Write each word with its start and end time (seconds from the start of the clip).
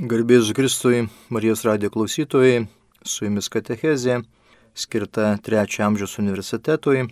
Garbėzus 0.00 0.54
Kristui, 0.56 1.02
Marijos 1.28 1.66
radijo 1.68 1.90
klausytojai, 1.92 2.62
su 3.04 3.26
jumis 3.26 3.50
katechezė, 3.52 4.22
skirta 4.72 5.34
trečio 5.44 5.82
amžiaus 5.84 6.14
universitetui. 6.16 7.02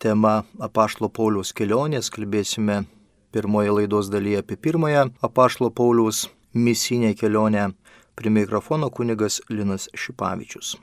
Tema 0.00 0.38
Apaštlo 0.56 1.10
Pauliaus 1.12 1.50
kelionės, 1.52 2.08
kalbėsime 2.08 2.86
pirmoje 3.36 3.74
laidos 3.76 4.08
dalyje 4.08 4.40
apie 4.40 4.56
pirmąją 4.56 5.10
Apaštlo 5.28 5.68
Pauliaus 5.76 6.22
misinę 6.54 7.12
kelionę. 7.20 7.74
Prie 8.16 8.32
mikrofono 8.32 8.88
kunigas 8.88 9.42
Linas 9.50 9.90
Šipavičius. 9.92 10.78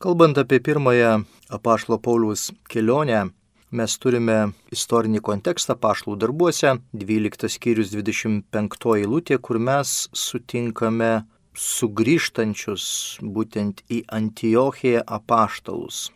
Kalbant 0.00 0.40
apie 0.40 0.62
pirmąją 0.64 1.26
Apaštlo 1.52 2.00
Pauliaus 2.00 2.54
kelionę, 2.72 3.26
mes 3.74 3.94
turime 3.98 4.38
istorinį 4.74 5.20
kontekstą 5.28 5.74
pašlų 5.82 6.16
darbuose, 6.22 6.76
12 6.94 7.50
skyrius 7.50 7.90
25 7.94 8.90
eilutė, 9.00 9.38
kur 9.42 9.58
mes 9.58 9.94
sutinkame 10.14 11.12
sugrįžtančius 11.58 12.84
būtent 13.22 13.82
į 13.90 14.04
Antiochiją 14.18 15.02
apaštalus. 15.18 16.10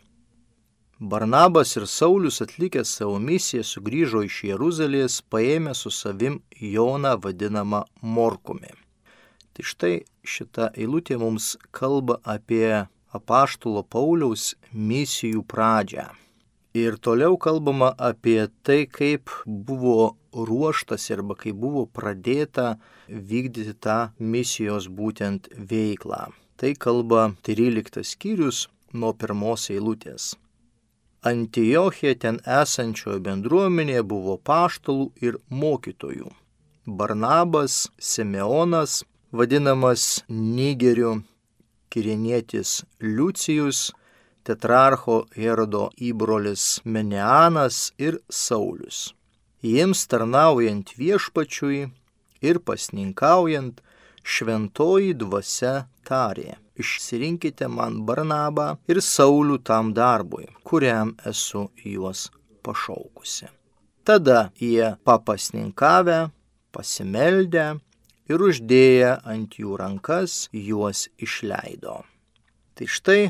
Barnabas 0.99 1.77
ir 1.79 1.87
Saulis 1.87 2.41
atlikę 2.43 2.83
savo 2.85 3.19
misiją 3.23 3.63
sugrįžo 3.63 4.25
iš 4.27 4.39
Jeruzalės, 4.49 5.21
paėmė 5.31 5.75
su 5.79 5.93
savim 5.95 6.41
Joną 6.59 7.15
vadinamą 7.23 7.85
Morkumi. 8.03 8.73
Tai 9.55 9.67
štai 9.73 9.93
šita 10.27 10.73
eilutė 10.75 11.19
mums 11.23 11.53
kalba 11.71 12.19
apie 12.23 12.87
apaštalo 13.15 13.85
Pauliaus 13.87 14.55
misijų 14.75 15.47
pradžią. 15.47 16.09
Ir 16.79 16.99
toliau 17.05 17.37
kalbama 17.41 17.89
apie 18.09 18.49
tai, 18.63 18.81
kaip 18.99 19.31
buvo 19.47 20.17
ruoštas 20.49 21.11
arba 21.15 21.35
kaip 21.43 21.57
buvo 21.63 21.87
pradėta 21.99 22.67
vykdyti 23.09 23.75
tą 23.85 23.99
misijos 24.21 24.89
būtent 24.99 25.49
veiklą. 25.71 26.29
Tai 26.59 26.75
kalba 26.85 27.23
13 27.49 28.05
skyrius 28.05 28.67
nuo 28.93 29.15
pirmos 29.15 29.69
eilutės. 29.75 30.35
Antiochija 31.27 32.15
ten 32.23 32.39
esančioje 32.61 33.19
bendruomenėje 33.27 34.05
buvo 34.13 34.37
paštalų 34.51 35.09
ir 35.25 35.39
mokytojų. 35.51 36.31
Barnabas, 36.87 37.89
Simeonas, 37.99 39.03
vadinamas 39.33 40.23
Nigeriu, 40.29 41.23
Kirinietis 41.91 42.85
Liucijus, 43.01 43.91
tetrarcho 44.49 45.23
Herodo 45.37 45.89
įbrolis 46.01 46.81
Meneanas 46.85 47.93
ir 48.01 48.19
Saulis. 48.33 49.13
Jiems 49.63 50.07
tarnaujant 50.09 50.95
viešpačiui 50.97 51.89
ir 52.49 52.61
pasninkaujant, 52.65 53.83
šventoji 54.23 55.17
dvasia 55.19 55.89
tarė, 56.09 56.57
išsirinkite 56.79 57.69
man 57.69 58.03
Barnabą 58.09 58.77
ir 58.89 59.03
Saulių 59.05 59.59
tam 59.67 59.93
darbui, 59.97 60.47
kuriam 60.65 61.17
esu 61.27 61.69
juos 61.85 62.29
pašaukusi. 62.63 63.51
Tada 64.09 64.49
jie 64.57 64.95
papasninkavę, 65.05 66.31
pasimeldę 66.73 67.67
ir 68.31 68.45
uždėję 68.49 69.11
ant 69.29 69.59
jų 69.61 69.77
rankas 69.83 70.47
juos 70.53 71.09
išleido. 71.21 72.01
Tai 72.79 72.87
štai 72.87 73.21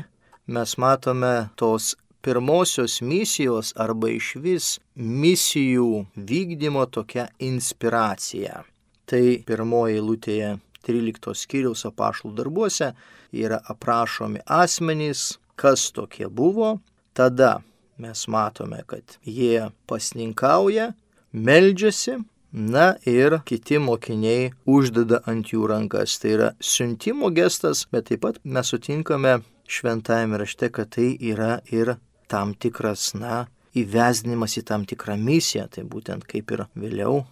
mes 0.49 0.77
matome 0.77 1.49
tos 1.55 1.95
pirmosios 2.21 3.01
misijos 3.01 3.73
arba 3.77 4.09
iš 4.09 4.33
vis 4.43 4.67
misijų 4.95 6.05
vykdymo 6.15 6.85
tokia 6.89 7.27
inspiracija. 7.39 8.63
Tai 9.09 9.23
pirmoji 9.45 9.99
eilutėje 9.99 10.49
13 10.87 11.35
skyriaus 11.43 11.85
apašlų 11.89 12.33
darbuose 12.39 12.91
yra 13.31 13.59
aprašomi 13.73 14.41
asmenys, 14.45 15.37
kas 15.55 15.91
tokie 15.93 16.27
buvo. 16.27 16.79
Tada 17.13 17.59
mes 17.97 18.25
matome, 18.27 18.81
kad 18.87 19.19
jie 19.23 19.69
pasninkauja, 19.87 20.93
meldžiasi, 21.31 22.17
na 22.51 22.95
ir 23.05 23.37
kiti 23.45 23.77
mokiniai 23.77 24.49
uždeda 24.65 25.21
ant 25.29 25.53
jų 25.53 25.67
rankas. 25.69 26.17
Tai 26.17 26.35
yra 26.35 26.51
siuntimo 26.59 27.29
gestas, 27.35 27.85
bet 27.91 28.09
taip 28.09 28.25
pat 28.25 28.41
mes 28.43 28.73
sutinkame 28.73 29.39
šventajame 29.69 30.39
rašte, 30.41 30.71
kad 30.73 30.89
tai 30.95 31.13
yra 31.19 31.59
ir 31.71 31.95
tam 32.29 32.53
tikras, 32.57 33.13
na, 33.13 33.45
įvesdinimas 33.77 34.57
į 34.57 34.65
tam 34.69 34.85
tikrą 34.89 35.17
misiją, 35.21 35.67
tai 35.69 35.85
būtent 35.85 36.25
kaip 36.29 36.51
ir 36.55 36.65
vėliau 36.73 37.23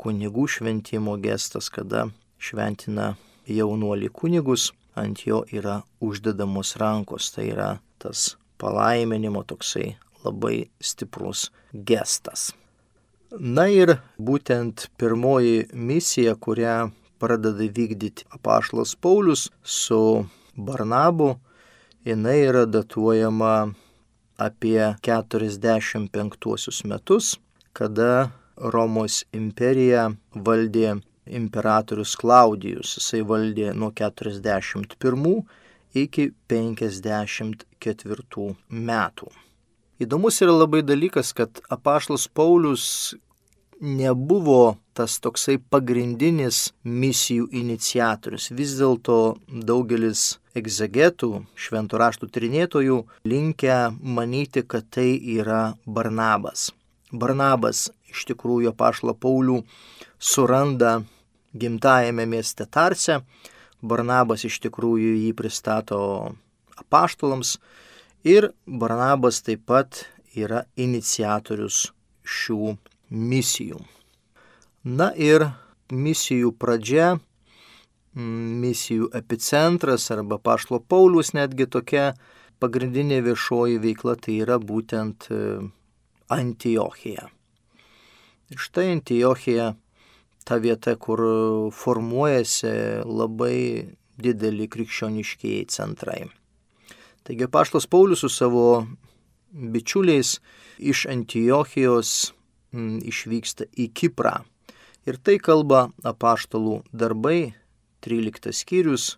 kunigų 0.00 0.46
šventimo 0.48 1.16
gestas, 1.20 1.68
kada 1.70 2.06
šventina 2.38 3.14
jaunuolį 3.50 4.10
kunigus, 4.14 4.70
ant 4.94 5.26
jo 5.26 5.42
yra 5.50 5.80
uždedamos 6.02 6.76
rankos, 6.80 7.30
tai 7.34 7.50
yra 7.50 7.70
tas 8.00 8.36
palaiminimo 8.60 9.42
toksai 9.44 9.96
labai 10.24 10.70
stiprus 10.80 11.48
gestas. 11.72 12.50
Na 13.30 13.68
ir 13.70 13.98
būtent 14.18 14.88
pirmoji 14.98 15.68
misija, 15.74 16.34
kurią 16.34 16.90
pradeda 17.22 17.68
vykdyti 17.76 18.26
apašlas 18.34 18.96
Paulius 18.96 19.50
su 19.62 20.26
Barnabu, 20.56 21.36
jinai 22.04 22.40
yra 22.48 22.66
datuojama 22.66 23.74
apie 24.38 24.94
45 25.02 26.84
metus, 26.84 27.38
kada 27.72 28.30
Romos 28.56 29.24
imperija 29.32 30.10
valdė 30.34 31.00
imperatorius 31.26 32.16
Klaudijus. 32.20 32.96
Jisai 32.98 33.22
valdė 33.24 33.72
nuo 33.76 33.90
41 33.92 35.44
iki 35.94 36.32
54 36.48 38.56
metų. 38.68 39.26
Įdomus 40.00 40.40
yra 40.40 40.52
labai 40.56 40.82
dalykas, 40.82 41.32
kad 41.36 41.60
apaštas 41.68 42.28
Paulius 42.28 43.14
nebuvo 43.80 44.76
tas 44.94 45.16
toksai 45.24 45.56
pagrindinis 45.72 46.70
misijų 46.84 47.48
iniciatorius. 47.56 48.50
Vis 48.52 48.74
dėlto 48.78 49.38
daugelis 49.48 50.40
egzegetų, 50.56 51.30
šventų 51.56 52.00
raštų 52.02 52.28
trinėtojų 52.34 52.98
linkę 53.24 53.78
manyti, 54.00 54.62
kad 54.62 54.88
tai 54.92 55.14
yra 55.16 55.76
Barnabas. 55.86 56.70
Barnabas 57.10 57.88
iš 58.10 58.26
tikrųjų 58.28 58.74
pašla 58.76 59.14
Paulių 59.14 59.62
suranda 60.18 61.00
gimtajame 61.56 62.26
mieste 62.26 62.66
Tarse. 62.66 63.22
Barnabas 63.80 64.44
iš 64.44 64.60
tikrųjų 64.66 65.16
jį 65.24 65.32
pristato 65.38 66.00
apaštalams 66.76 67.56
ir 68.28 68.50
Barnabas 68.66 69.40
taip 69.46 69.64
pat 69.70 70.04
yra 70.36 70.66
iniciatorius 70.76 71.88
šių 72.20 72.76
misijų. 73.10 73.80
Na 74.84 75.10
ir 75.12 75.50
misijų 75.92 76.54
pradžia, 76.56 77.18
misijų 78.14 79.10
epicentras 79.14 80.08
arba 80.10 80.38
Pašlo 80.38 80.80
Paulius 80.80 81.34
netgi 81.34 81.66
tokia 81.66 82.14
pagrindinė 82.60 83.20
viešoji 83.26 83.78
veikla 83.82 84.16
tai 84.20 84.40
yra 84.44 84.58
būtent 84.58 85.28
e, 85.30 85.38
Antiochija. 86.30 87.28
Ir 88.50 88.58
štai 88.58 88.90
Antiochija 88.96 89.74
ta 90.44 90.58
vieta, 90.58 90.96
kur 90.96 91.22
formuojasi 91.70 92.72
labai 93.06 93.94
dideli 94.20 94.66
krikščioniškiai 94.68 95.68
centrai. 95.70 96.24
Taigi 97.24 97.46
Paštas 97.46 97.86
Paulius 97.86 98.24
su 98.24 98.30
savo 98.32 98.64
bičiuliais 99.52 100.38
iš 100.78 101.06
Antiochijos 101.10 102.32
išvyksta 102.72 103.66
į 103.76 103.90
Kiprą. 103.94 104.40
Ir 105.08 105.16
tai 105.24 105.38
kalba 105.40 105.88
apaštalų 106.04 106.82
darbai 106.92 107.54
13 108.04 108.52
skyrius, 108.52 109.16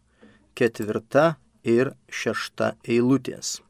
4 0.54 1.36
ir 1.64 1.92
6 2.08 2.72
eilutės. 2.86 3.60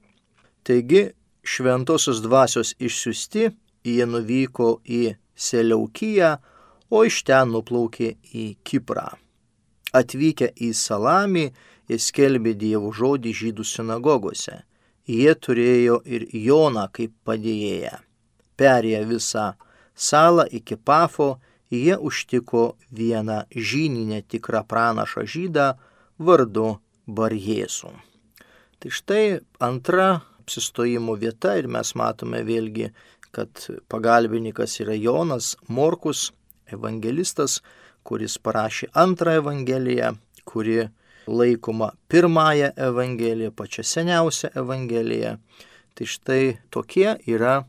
Taigi 0.62 1.11
šventosios 1.43 2.23
dvasios 2.23 2.75
išsiusti, 2.79 3.50
jie 3.84 4.06
nuvyko 4.06 4.81
į 4.84 5.17
Seliaukiją, 5.34 6.37
o 6.93 7.05
iš 7.08 7.23
ten 7.26 7.50
nuplaukė 7.50 8.14
į 8.37 8.46
Kiprą. 8.62 9.08
Atvykę 9.93 10.52
į 10.56 10.73
Salamį, 10.76 11.46
jie 11.88 11.99
skelbė 11.99 12.55
Dievo 12.56 12.93
žodį 12.94 13.32
žydų 13.40 13.64
sinagogose. 13.67 14.62
Jie 15.08 15.35
turėjo 15.35 15.99
ir 16.06 16.28
Joną 16.31 16.87
kaip 16.94 17.12
padėjėją. 17.26 17.99
Perėję 18.56 19.02
visą 19.08 19.46
salą 20.02 20.46
iki 20.50 20.76
Pafo, 20.76 21.37
jie 21.70 21.96
užtiko 21.96 22.64
vieną 22.93 23.43
žynį 23.54 24.04
netikrą 24.12 24.64
pranašą 24.69 25.25
žydą 25.34 25.72
vardu 26.19 26.69
Barjėsų. 27.06 27.93
Tai 28.82 28.90
štai 28.90 29.25
antra 29.62 30.08
apsistojimo 30.43 31.14
vieta 31.19 31.54
ir 31.58 31.69
mes 31.70 31.94
matome 31.99 32.43
vėlgi, 32.46 32.90
kad 33.32 33.66
pagalbininkas 33.88 34.81
yra 34.82 34.96
Jonas 34.99 35.54
Morkus, 35.69 36.31
evangelistas, 36.66 37.60
kuris 38.02 38.37
parašė 38.43 38.90
antrą 38.99 39.38
evangeliją, 39.40 40.12
kuri 40.44 40.82
laikoma 41.26 41.93
pirmąją 42.10 42.72
Evangeliją, 42.76 43.52
pačią 43.54 43.82
seniausią 43.82 44.49
Evangeliją. 44.58 45.37
Tai 45.94 46.06
štai 46.06 46.56
tokie 46.70 47.14
yra 47.28 47.62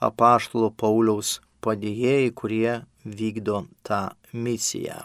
apaštalo 0.00 0.70
Pauliaus 0.70 1.40
padėjėjai, 1.62 2.30
kurie 2.36 2.80
vykdo 3.04 3.64
tą 3.86 4.02
misiją. 4.32 5.02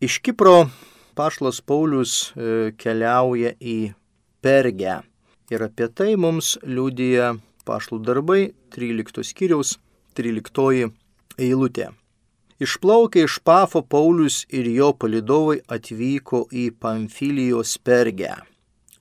Iš 0.00 0.20
Kipro 0.24 0.68
pašlas 1.16 1.62
Paulius 1.64 2.32
e, 2.36 2.72
keliauja 2.76 3.54
į 3.60 3.94
Pergę 4.44 5.00
ir 5.50 5.62
apie 5.64 5.88
tai 5.88 6.14
mums 6.20 6.56
liūdija 6.66 7.34
pašlų 7.66 8.00
darbai 8.04 8.40
13 8.76 9.24
skyriaus 9.26 9.76
13 10.18 10.90
eilutė. 11.38 11.90
Išplaukė 12.56 13.26
iš 13.26 13.40
Pafo 13.44 13.82
Paulius 13.84 14.44
ir 14.48 14.68
jo 14.72 14.92
palidovai 14.96 15.58
atvyko 15.68 16.46
į 16.48 16.70
Pamfilijos 16.80 17.76
Pergę. 17.84 18.32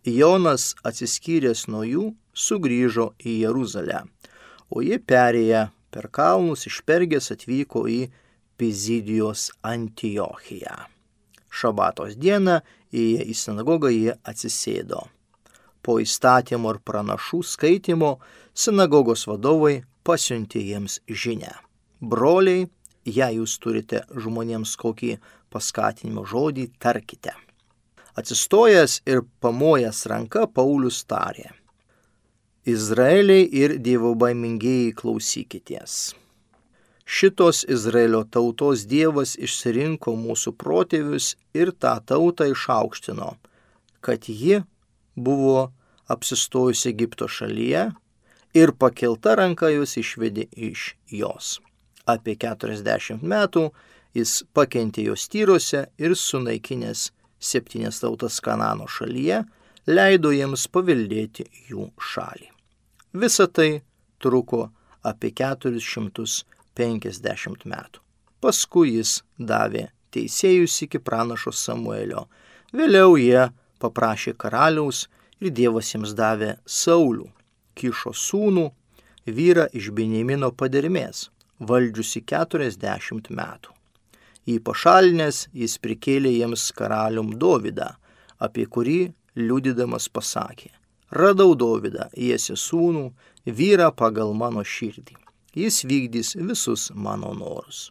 Jonas 0.06 0.74
atsiskyręs 0.86 1.66
nuo 1.71 1.86
jų 1.88 2.10
sugrįžo 2.36 3.13
į 3.24 3.38
Jeruzalę, 3.45 4.04
o 4.69 4.83
jie 4.83 5.00
perėję 5.00 5.69
per 5.95 6.09
kalnus 6.12 6.68
iš 6.68 6.81
Pergės 6.83 7.31
atvyko 7.31 7.86
į 7.88 8.01
Pizidijos 8.59 9.47
Antiochiją. 9.63 10.75
Šabatos 11.56 12.18
dieną 12.19 12.59
įėję 12.92 13.27
į 13.31 13.36
sinagogą 13.39 13.92
jie 13.94 14.15
atsisėdo. 14.27 15.06
Po 15.80 16.00
įstatymo 16.03 16.74
ir 16.75 16.81
pranašų 16.83 17.42
skaitimo 17.47 18.12
sinagogos 18.65 19.24
vadovai 19.30 19.77
pasiuntė 20.03 20.63
jiems 20.68 21.00
žinę. 21.07 21.53
Broliai, 22.01 22.68
jei 23.07 23.39
jūs 23.39 23.56
turite 23.63 24.03
žmonėms 24.12 24.75
kokį 24.81 25.15
paskatinimo 25.53 26.25
žodį, 26.27 26.74
tarkite. 26.83 27.36
Atsistojęs 28.19 29.01
ir 29.07 29.24
pamojęs 29.44 30.06
ranka 30.12 30.47
Paulius 30.47 31.03
tarė. 31.07 31.53
Izraeliai 32.66 33.50
ir 33.54 33.78
dievo 33.78 34.16
baimingieji 34.18 34.94
klausykitės 34.98 36.16
Šitos 37.06 37.66
Izraelio 37.70 38.24
tautos 38.26 38.88
Dievas 38.90 39.36
išsirinko 39.38 40.16
mūsų 40.18 40.56
protėvius 40.58 41.36
ir 41.54 41.70
tą 41.78 41.92
tautą 42.02 42.48
išaukštino, 42.50 43.36
kad 44.02 44.26
ji 44.26 44.64
buvo 45.14 45.68
apsistojusi 46.10 46.90
Egipto 46.90 47.28
šalyje 47.30 47.84
ir 48.58 48.74
pakelta 48.74 49.36
ranka 49.38 49.70
jūs 49.70 49.94
išvedė 50.02 50.48
iš 50.72 50.88
jos. 51.14 51.60
Apie 52.10 52.34
40 52.42 53.22
metų 53.22 53.68
jis 54.18 54.42
pakentė 54.58 55.06
jos 55.12 55.28
tyrose 55.30 55.86
ir 56.02 56.18
sunaikinęs 56.18 57.12
septynias 57.38 58.02
tautas 58.02 58.42
Kanano 58.42 58.90
šalyje, 58.90 59.44
leido 59.86 60.34
jiems 60.34 60.66
paveldėti 60.74 61.46
jų 61.70 61.92
šalį. 62.02 62.55
Visa 63.16 63.48
tai 63.48 63.82
truko 64.20 64.66
apie 65.08 65.32
400 65.32 66.44
50 66.76 67.64
metų. 67.72 68.02
Paskui 68.44 68.98
jis 68.98 69.22
davė 69.40 69.88
teisėjus 70.14 70.76
iki 70.86 71.00
pranašo 71.00 71.54
Samuelio. 71.56 72.26
Vėliau 72.76 73.16
jie 73.16 73.48
paprašė 73.80 74.36
karaliaus 74.36 75.06
ir 75.40 75.54
Dievas 75.56 75.94
jiems 75.94 76.12
davė 76.18 76.58
Saulių, 76.68 77.30
kišo 77.80 78.12
sūnų, 78.12 78.68
vyrą 79.26 79.70
iš 79.72 79.92
Benjamino 79.96 80.52
padermės, 80.52 81.30
valdžiusi 81.60 82.26
40 82.28 83.32
metų. 83.32 83.72
Jį 84.46 84.60
pašalinęs 84.62 85.46
jis 85.56 85.80
prikėlė 85.82 86.36
jiems 86.36 86.68
karalium 86.76 87.32
Dovydą, 87.40 87.96
apie 88.38 88.68
kurį 88.68 89.00
liudydamas 89.40 90.06
pasakė, 90.12 90.70
radau 91.12 91.56
Dovydą, 91.56 92.10
Jėsi 92.18 92.57
sūnų, 92.60 93.10
vyrą 93.46 93.92
pagal 93.96 94.34
mano 94.34 94.63
širdį 94.63 95.25
jis 95.56 95.84
vykdys 95.84 96.36
visus 96.36 96.92
mano 96.94 97.34
norus. 97.34 97.90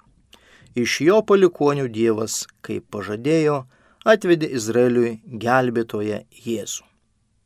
Iš 0.75 1.01
jo 1.01 1.21
palikonių 1.29 1.87
Dievas, 1.89 2.45
kaip 2.67 2.87
pažadėjo, 2.93 3.63
atvedė 4.05 4.51
Izraeliui 4.59 5.13
gelbėtoje 5.45 6.25
Jėzų. 6.45 6.85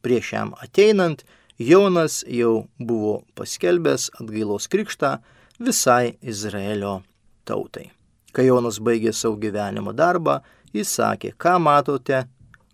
Prieš 0.02 0.32
jam 0.32 0.54
ateinant, 0.62 1.24
Jonas 1.58 2.22
jau 2.26 2.68
buvo 2.78 3.22
paskelbęs 3.38 4.08
atgailos 4.20 4.68
krikštą 4.70 5.18
visai 5.58 6.16
Izraelio 6.22 7.00
tautai. 7.44 7.90
Kai 8.32 8.46
Jonas 8.46 8.78
baigė 8.78 9.12
savo 9.12 9.36
gyvenimo 9.42 9.92
darbą, 9.92 10.38
jis 10.72 10.90
sakė, 10.98 11.34
ką 11.34 11.58
matote 11.62 12.24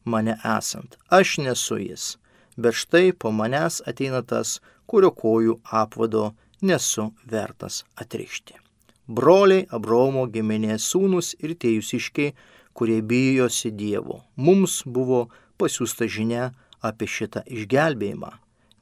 mane 0.05 0.37
esant, 0.56 0.99
aš 1.08 1.38
nesu 1.41 1.81
jis, 1.81 2.14
bet 2.56 2.77
štai 2.79 3.12
po 3.12 3.33
manęs 3.33 3.81
ateina 3.89 4.23
tas, 4.23 4.61
kurio 4.87 5.11
kojų 5.11 5.59
apvado 5.83 6.33
nesu 6.62 7.11
vertas 7.31 7.83
atrišti. 8.01 8.59
Broliai 9.06 9.67
Abromo 9.77 10.25
giminės 10.33 10.87
sūnus 10.89 11.35
ir 11.45 11.55
tie 11.61 11.75
jūsiškiai, 11.77 12.33
kurie 12.75 13.03
bijosi 13.03 13.71
Dievo, 13.71 14.23
mums 14.37 14.83
buvo 14.87 15.29
pasiūsta 15.61 16.09
žinia 16.11 16.53
apie 16.83 17.09
šitą 17.09 17.45
išgelbėjimą, 17.47 18.33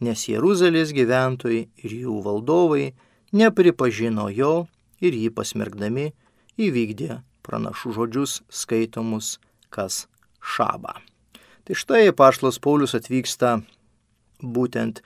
nes 0.06 0.28
Jeruzalės 0.30 0.94
gyventojai 0.96 1.66
ir 1.84 1.96
jų 2.04 2.22
valdovai 2.24 2.92
nepripažino 3.34 4.30
jo 4.32 4.54
ir 5.02 5.18
jį 5.18 5.30
pasmergdami 5.36 6.10
įvykdė 6.60 7.20
pranašų 7.42 7.96
žodžius 7.98 8.40
skaitomus 8.48 9.36
kas 9.74 10.06
šabą. 10.40 11.11
Tai 11.72 11.78
štai 11.80 12.10
Paštas 12.12 12.58
Paulius 12.60 12.92
atvyksta 12.92 13.54
būtent 14.44 14.98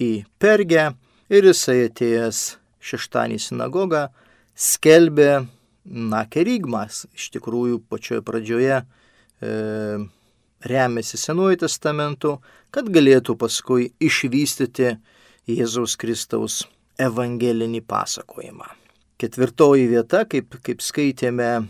į 0.00 0.24
Pergę 0.40 0.86
ir 1.28 1.44
jisai 1.44 1.90
atėjęs 1.90 2.38
šeštąjį 2.88 3.36
sinagogą 3.44 4.00
skelbė, 4.56 5.44
na, 5.84 6.22
kerigmas, 6.32 7.02
iš 7.12 7.28
tikrųjų 7.36 7.82
pačioje 7.92 8.24
pradžioje 8.24 8.80
e, 8.80 9.52
remiasi 10.72 11.20
Senuoju 11.20 11.60
testamentu, 11.66 12.38
kad 12.72 12.88
galėtų 12.88 13.36
paskui 13.36 13.90
išvystyti 14.00 14.94
Jėzaus 15.52 16.00
Kristaus 16.00 16.62
evangelinį 16.96 17.84
pasakojimą. 17.84 18.72
Ketvirtoji 19.20 19.92
vieta, 19.92 20.24
kaip, 20.24 20.62
kaip 20.64 20.80
skaitėme, 20.80 21.66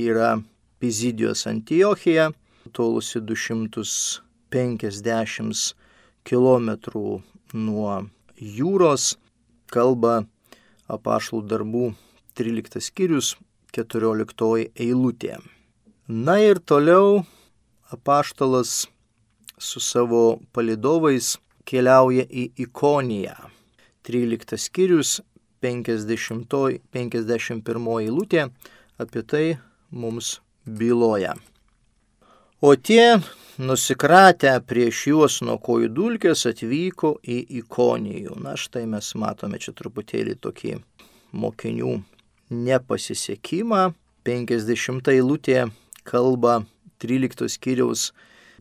yra 0.00 0.38
Pizidijos 0.80 1.44
Antiochija, 1.44 2.32
tolusi 2.72 3.20
250 3.20 5.74
km 6.24 6.70
nuo 7.52 8.08
jūros 8.36 9.16
kalba 9.72 10.24
apašlų 10.92 11.42
darbų 11.48 11.94
13 12.38 12.80
skyrius 12.80 13.36
14 13.76 14.68
eilutė. 14.86 15.38
Na 16.08 16.38
ir 16.40 16.60
toliau 16.60 17.24
apaštalas 17.92 18.88
su 19.58 19.80
savo 19.80 20.40
palidovais 20.52 21.38
keliauja 21.68 22.24
į 22.26 22.50
Ikoniją. 22.66 23.36
13 24.02 24.58
skyrius 24.58 25.20
50, 25.62 26.80
51 26.92 28.02
eilutė 28.02 28.48
apie 28.98 29.22
tai 29.22 29.46
mums 29.90 30.40
byloja. 30.66 31.36
O 32.64 32.76
tie 32.76 33.18
nusikratę 33.58 34.50
prieš 34.70 34.98
juos 35.08 35.40
nuo 35.42 35.56
kojų 35.66 35.88
dulkės 35.96 36.44
atvyko 36.46 37.08
į 37.26 37.38
ikonijų. 37.58 38.36
Na 38.38 38.52
štai 38.54 38.84
mes 38.86 39.08
matome 39.18 39.58
čia 39.58 39.72
truputėlį 39.74 40.36
tokį 40.46 40.76
mokinių 41.42 41.96
nepasisekimą. 42.54 43.80
50 44.22 45.10
eilutė 45.10 45.64
kalba 46.06 46.60
13 47.02 47.50
skyriaus. 47.56 48.12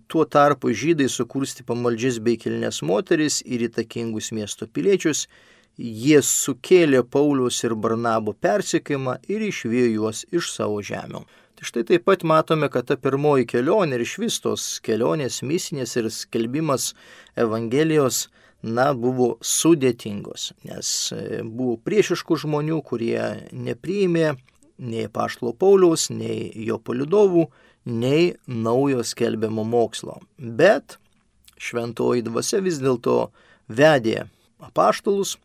Tuo 0.10 0.26
tarpu 0.26 0.74
žydai 0.74 1.06
sukursti 1.06 1.62
pamaldžias 1.62 2.18
bei 2.26 2.42
kilnes 2.42 2.82
moteris 2.82 3.44
ir 3.46 3.68
įtakingus 3.68 4.32
miesto 4.34 4.66
piliečius, 4.66 5.28
jie 5.78 6.18
sukėlė 6.26 7.06
Paulius 7.06 7.62
ir 7.70 7.78
Barnabo 7.78 8.34
persikimą 8.34 9.20
ir 9.30 9.46
išvėjo 9.52 9.94
juos 9.94 10.26
iš 10.34 10.50
savo 10.58 10.82
žemių. 10.82 11.22
Tai 11.62 11.68
štai 11.70 11.84
taip 11.86 12.08
pat 12.10 12.24
matome, 12.26 12.72
kad 12.74 12.88
ta 12.90 12.96
pirmoji 12.98 13.46
kelionė 13.46 14.00
ir 14.00 14.02
iš 14.02 14.16
vis 14.18 14.40
tos 14.42 14.64
kelionės 14.82 15.44
misinės 15.46 15.92
ir 16.00 16.08
skelbimas 16.10 16.88
Evangelijos, 17.38 18.32
na, 18.66 18.88
buvo 18.98 19.36
sudėtingos, 19.46 20.48
nes 20.66 20.90
e, 21.14 21.44
buvo 21.46 21.76
priešiškų 21.86 22.40
žmonių, 22.46 22.80
kurie 22.82 23.22
nepriėmė 23.54 24.32
nei 24.90 25.06
Paštlo 25.14 25.54
Pauliaus, 25.54 26.08
nei 26.10 26.50
jo 26.66 26.80
palidovų, 26.82 27.46
nei 27.94 28.34
naujo 28.50 29.06
skelbiamo 29.06 29.62
mokslo. 29.62 30.18
Bet 30.42 30.98
šventoji 31.62 32.26
dvasia 32.26 32.66
vis 32.66 32.82
dėlto 32.82 33.28
vedė 33.70 34.24
apaštalus, 34.66 35.38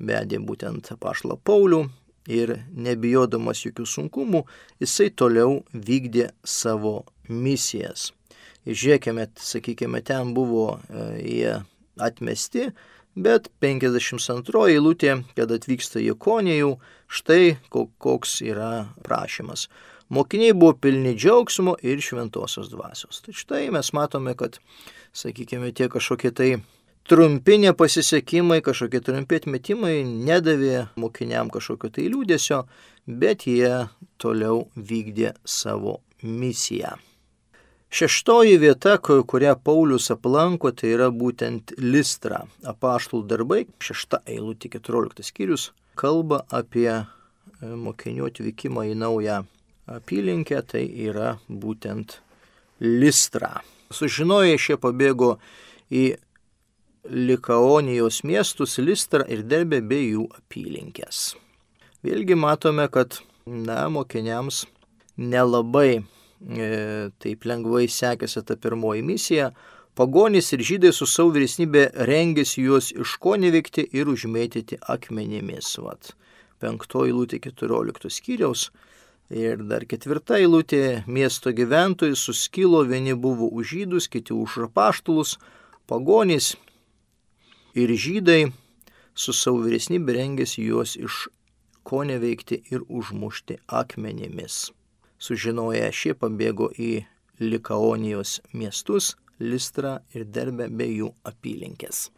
vedė 0.00 0.40
būtent 0.40 0.94
apaštalą 0.96 1.36
Paulių 1.44 1.90
ir 2.28 2.54
nebijodamas 2.76 3.64
jokių 3.64 3.86
sunkumų, 3.88 4.44
jisai 4.82 5.08
toliau 5.16 5.62
vykdė 5.72 6.28
savo 6.44 7.02
misijas. 7.28 8.12
Žiūrėkime, 8.68 9.30
sakykime, 9.40 10.02
ten 10.04 10.34
buvo 10.36 10.76
e, 10.76 11.04
jie 11.24 11.54
atmesti, 12.04 12.68
bet 13.16 13.48
52 13.64 14.64
eilutė, 14.74 15.14
kad 15.38 15.52
atvyksta 15.54 16.02
į 16.04 16.14
Konijų, 16.20 16.74
štai 17.08 17.56
koks 17.72 18.42
yra 18.44 18.88
prašymas. 19.06 19.68
Mokiniai 20.12 20.54
buvo 20.56 20.74
pilni 20.80 21.14
džiaugsmo 21.16 21.74
ir 21.84 22.00
šventosios 22.04 22.70
dvasios. 22.72 23.20
Tai 23.24 23.34
štai 23.36 23.66
mes 23.72 23.92
matome, 23.96 24.32
kad, 24.38 24.56
sakykime, 25.16 25.72
tie 25.76 25.88
kažkokie 25.92 26.32
tai 26.32 26.50
trumpi 27.08 27.56
nepasisekimai, 27.58 28.60
kažkokie 28.64 29.00
trumpi 29.04 29.40
atmetimai 29.40 30.02
nedavė 30.04 30.88
mokiniam 31.00 31.48
kažkokio 31.52 31.90
tai 31.96 32.06
liūdėsio, 32.12 32.62
bet 33.08 33.46
jie 33.48 33.88
toliau 34.20 34.66
vykdė 34.76 35.32
savo 35.48 35.98
misiją. 36.22 36.98
Šeštoji 37.88 38.58
vieta, 38.60 38.98
kurią 39.00 39.54
Paulius 39.64 40.10
aplanko, 40.12 40.74
tai 40.76 40.90
yra 40.92 41.08
būtent 41.08 41.72
Listra. 41.80 42.42
Apaštų 42.68 43.22
darbai, 43.30 43.62
šešta 43.80 44.20
eilutė, 44.28 44.68
keturioliktas 44.74 45.30
skyrius, 45.32 45.70
kalba 45.96 46.42
apie 46.52 46.90
e, 46.92 47.04
mokinių 47.64 48.28
atvykimą 48.28 48.84
į 48.90 48.98
naują 49.00 49.40
apylinkę, 49.88 50.60
tai 50.68 50.84
yra 51.08 51.38
būtent 51.48 52.18
Listra. 52.84 53.62
Sužinoję 53.88 54.60
šie 54.60 54.76
pabėgo 54.76 55.38
į 55.88 56.18
Likaonijos 57.08 58.22
miestus 58.24 58.78
Listrą 58.78 59.24
ir 59.28 59.42
Derbę 59.48 59.80
bei 59.80 60.12
jų 60.12 60.28
apylinkės. 60.38 61.32
Vėlgi 62.04 62.36
matome, 62.38 62.86
kad, 62.92 63.20
na, 63.46 63.88
mokiniams 63.92 64.66
nelabai 65.16 66.04
E, 66.38 67.10
taip 67.18 67.46
lengvai 67.50 67.88
sekėsi 67.90 68.44
ta 68.46 68.54
pirmoji 68.54 69.02
misija, 69.02 69.50
pagonys 69.98 70.52
ir 70.54 70.62
žydai 70.62 70.92
su 70.94 71.06
savo 71.10 71.32
vyresnybė 71.34 71.88
rengėsi 72.06 72.62
juos 72.62 72.92
iškonevykti 72.94 73.88
ir 73.98 74.10
užmėtyti 74.12 74.78
akmenimis. 74.94 75.72
Vat. 75.82 76.12
Penktoji 76.62 77.14
lūtė 77.14 77.40
14 77.42 78.10
skyriaus. 78.14 78.68
Ir 79.34 79.60
dar 79.68 79.84
ketvirta 79.84 80.38
eilutė- 80.38 81.02
miesto 81.18 81.50
gyventojai 81.52 82.16
suskilo, 82.16 82.84
vieni 82.86 83.14
buvo 83.14 83.50
už 83.50 83.74
žydus, 83.74 84.08
kiti 84.08 84.32
už 84.32 84.56
rapaštulus, 84.62 85.36
pagonys 85.86 86.54
ir 87.82 87.92
žydai 88.04 88.40
su 89.14 89.34
savo 89.34 89.62
vyresnybė 89.66 90.16
rengėsi 90.16 90.64
juos 90.66 90.96
iš 90.98 91.26
ko 91.88 92.02
neveikti 92.08 92.60
ir 92.72 92.84
užmušti 92.88 93.58
akmenimis. 93.80 94.68
Sužinoję 95.18 95.88
šie 96.00 96.14
pabėgo 96.18 96.68
į 96.74 96.92
Likaonijos 97.40 98.38
miestus, 98.52 99.14
Listrą 99.38 99.98
ir 100.14 100.24
Derbę 100.34 100.66
bei 100.68 100.96
jų 100.98 101.12
apylinkės. 101.30 102.08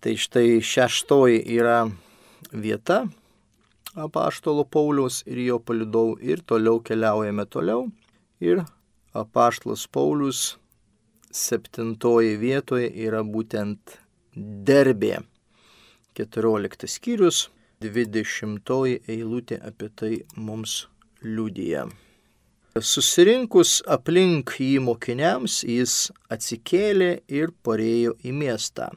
Tai 0.00 0.14
štai 0.20 0.60
šeštoji 0.64 1.42
yra 1.56 1.84
vieta 2.52 3.02
apaštalo 3.94 4.64
Paulius 4.64 5.22
ir 5.28 5.42
jo 5.44 5.58
palidovų 5.60 6.16
ir 6.24 6.42
toliau 6.48 6.80
keliaujame 6.84 7.44
toliau. 7.46 7.86
Ir 8.40 8.64
apaštalas 9.12 9.86
Paulius 9.88 10.54
septintoji 11.34 12.36
vietoje 12.40 12.88
yra 13.06 13.22
būtent 13.24 13.98
Derbė. 14.36 15.20
14 16.18 16.88
skyrius, 16.90 17.48
20 17.82 18.98
eilutė 19.10 19.58
apie 19.62 19.90
tai 19.94 20.12
mums 20.36 20.84
liudyja. 21.22 21.86
Susirinkus 22.74 23.80
aplink 23.86 24.56
jį 24.58 24.80
mokiniams, 24.82 25.60
jis 25.62 26.10
atsikėlė 26.34 27.10
ir 27.30 27.52
parėjo 27.62 28.16
į 28.26 28.32
miestą. 28.34 28.88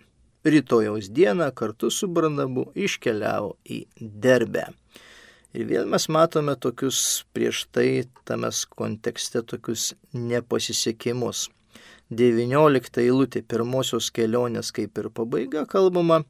Rytojaus 0.47 1.11
dieną 1.13 1.51
kartu 1.53 1.91
su 1.91 2.07
Barnabu 2.07 2.71
iškeliavo 2.73 3.51
į 3.69 3.83
Derbę. 3.99 4.69
Ir 5.53 5.67
vėl 5.69 5.85
mes 5.89 6.07
matome 6.09 6.55
tokius 6.57 7.23
prieš 7.33 7.67
tai 7.73 8.07
tame 8.25 8.49
kontekste 8.79 9.43
tokius 9.45 9.91
nepasisekimus. 10.13 11.47
19 12.09 13.01
eilutė 13.03 13.41
pirmosios 13.43 14.11
kelionės 14.15 14.71
kaip 14.75 14.97
ir 14.97 15.09
pabaiga 15.11 15.65
kalbama. 15.67 16.23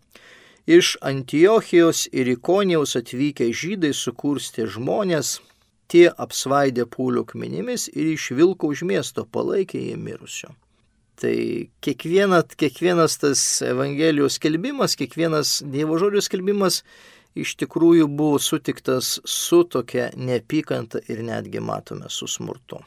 Iš 0.68 0.98
Antiochijos 1.06 2.08
ir 2.12 2.28
Ikonijaus 2.34 2.98
atvykę 3.00 3.52
žydai 3.56 3.94
sukurstė 3.96 4.66
žmonės, 4.68 5.38
tie 5.88 6.08
apsvaidė 6.12 6.88
pūlių 6.92 7.24
akmenimis 7.28 7.88
ir 7.94 8.10
išvilko 8.16 8.74
už 8.74 8.84
miesto, 8.90 9.24
palaikė 9.24 9.80
jį 9.86 10.00
mirusio. 10.02 10.52
Tai 11.18 11.38
kiekviena, 11.82 12.44
kiekvienas 12.44 13.16
tas 13.22 13.44
Evangelijos 13.66 14.36
skelbimas, 14.38 14.98
kiekvienas 15.00 15.62
Dievo 15.66 15.98
žodžio 16.02 16.22
skelbimas 16.22 16.84
iš 17.38 17.56
tikrųjų 17.62 18.10
buvo 18.10 18.38
sutiktas 18.42 19.18
su 19.26 19.64
tokia 19.64 20.10
neapykanta 20.18 21.02
ir 21.08 21.24
netgi 21.26 21.62
matome 21.62 22.10
su 22.10 22.28
smurtu. 22.30 22.82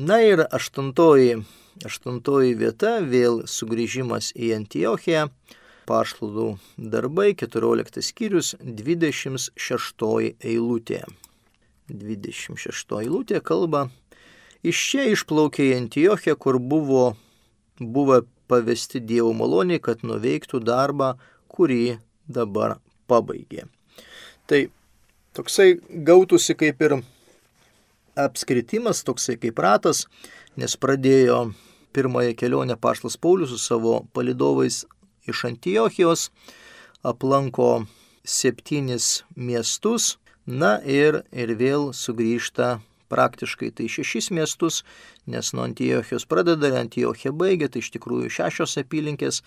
Na 0.00 0.20
ir 0.22 0.44
aštuntoji, 0.46 1.40
aštuntoji 1.86 2.56
vieta, 2.58 2.98
vėl 3.00 3.42
sugrįžimas 3.48 4.32
į 4.36 4.52
Antiochiją, 4.58 5.28
paštlų 5.88 6.52
darbai, 6.76 7.32
14 7.38 8.04
skyrius, 8.04 8.54
26 8.60 10.04
eilutė. 10.40 11.02
26 11.90 13.00
eilutė 13.00 13.40
kalba, 13.42 13.88
iš 14.62 14.82
čia 14.92 15.08
išplaukė 15.14 15.70
į 15.70 15.76
Antiochiją, 15.80 16.36
kur 16.38 16.60
buvo 16.62 17.14
buvę 17.80 18.22
pavesti 18.50 19.00
Dievo 19.00 19.32
maloniai, 19.36 19.80
kad 19.82 20.04
nuveiktų 20.06 20.60
darbą, 20.66 21.14
kurį 21.50 21.98
dabar 22.30 22.78
pabaigė. 23.10 23.66
Tai 24.50 24.66
toksai 25.36 25.78
gautųsi 26.06 26.56
kaip 26.58 26.82
ir 26.82 27.00
apskritimas, 28.18 29.04
toksai 29.06 29.38
kaip 29.40 29.58
ratas, 29.62 30.06
nes 30.56 30.76
pradėjo 30.80 31.50
pirmąją 31.94 32.34
kelionę 32.38 32.78
Paštas 32.80 33.18
Paulius 33.20 33.52
su 33.54 33.58
savo 33.58 34.00
palidovais 34.14 34.84
iš 35.28 35.44
Antiochijos, 35.50 36.30
aplanko 37.02 37.84
septynis 38.24 39.22
miestus, 39.36 40.16
Na 40.50 40.78
ir, 40.82 41.20
ir 41.30 41.52
vėl 41.54 41.90
sugrįžta 41.94 42.80
praktiškai 43.12 43.68
tai 43.76 43.86
šešis 43.90 44.30
miestus, 44.34 44.80
nes 45.30 45.52
nuo 45.54 45.66
Antiochijos 45.66 46.24
pradeda, 46.26 46.72
Antiochija 46.80 47.30
baigia, 47.32 47.68
tai 47.68 47.84
iš 47.84 47.90
tikrųjų 47.94 48.30
šešios 48.34 48.78
apylinkės. 48.80 49.42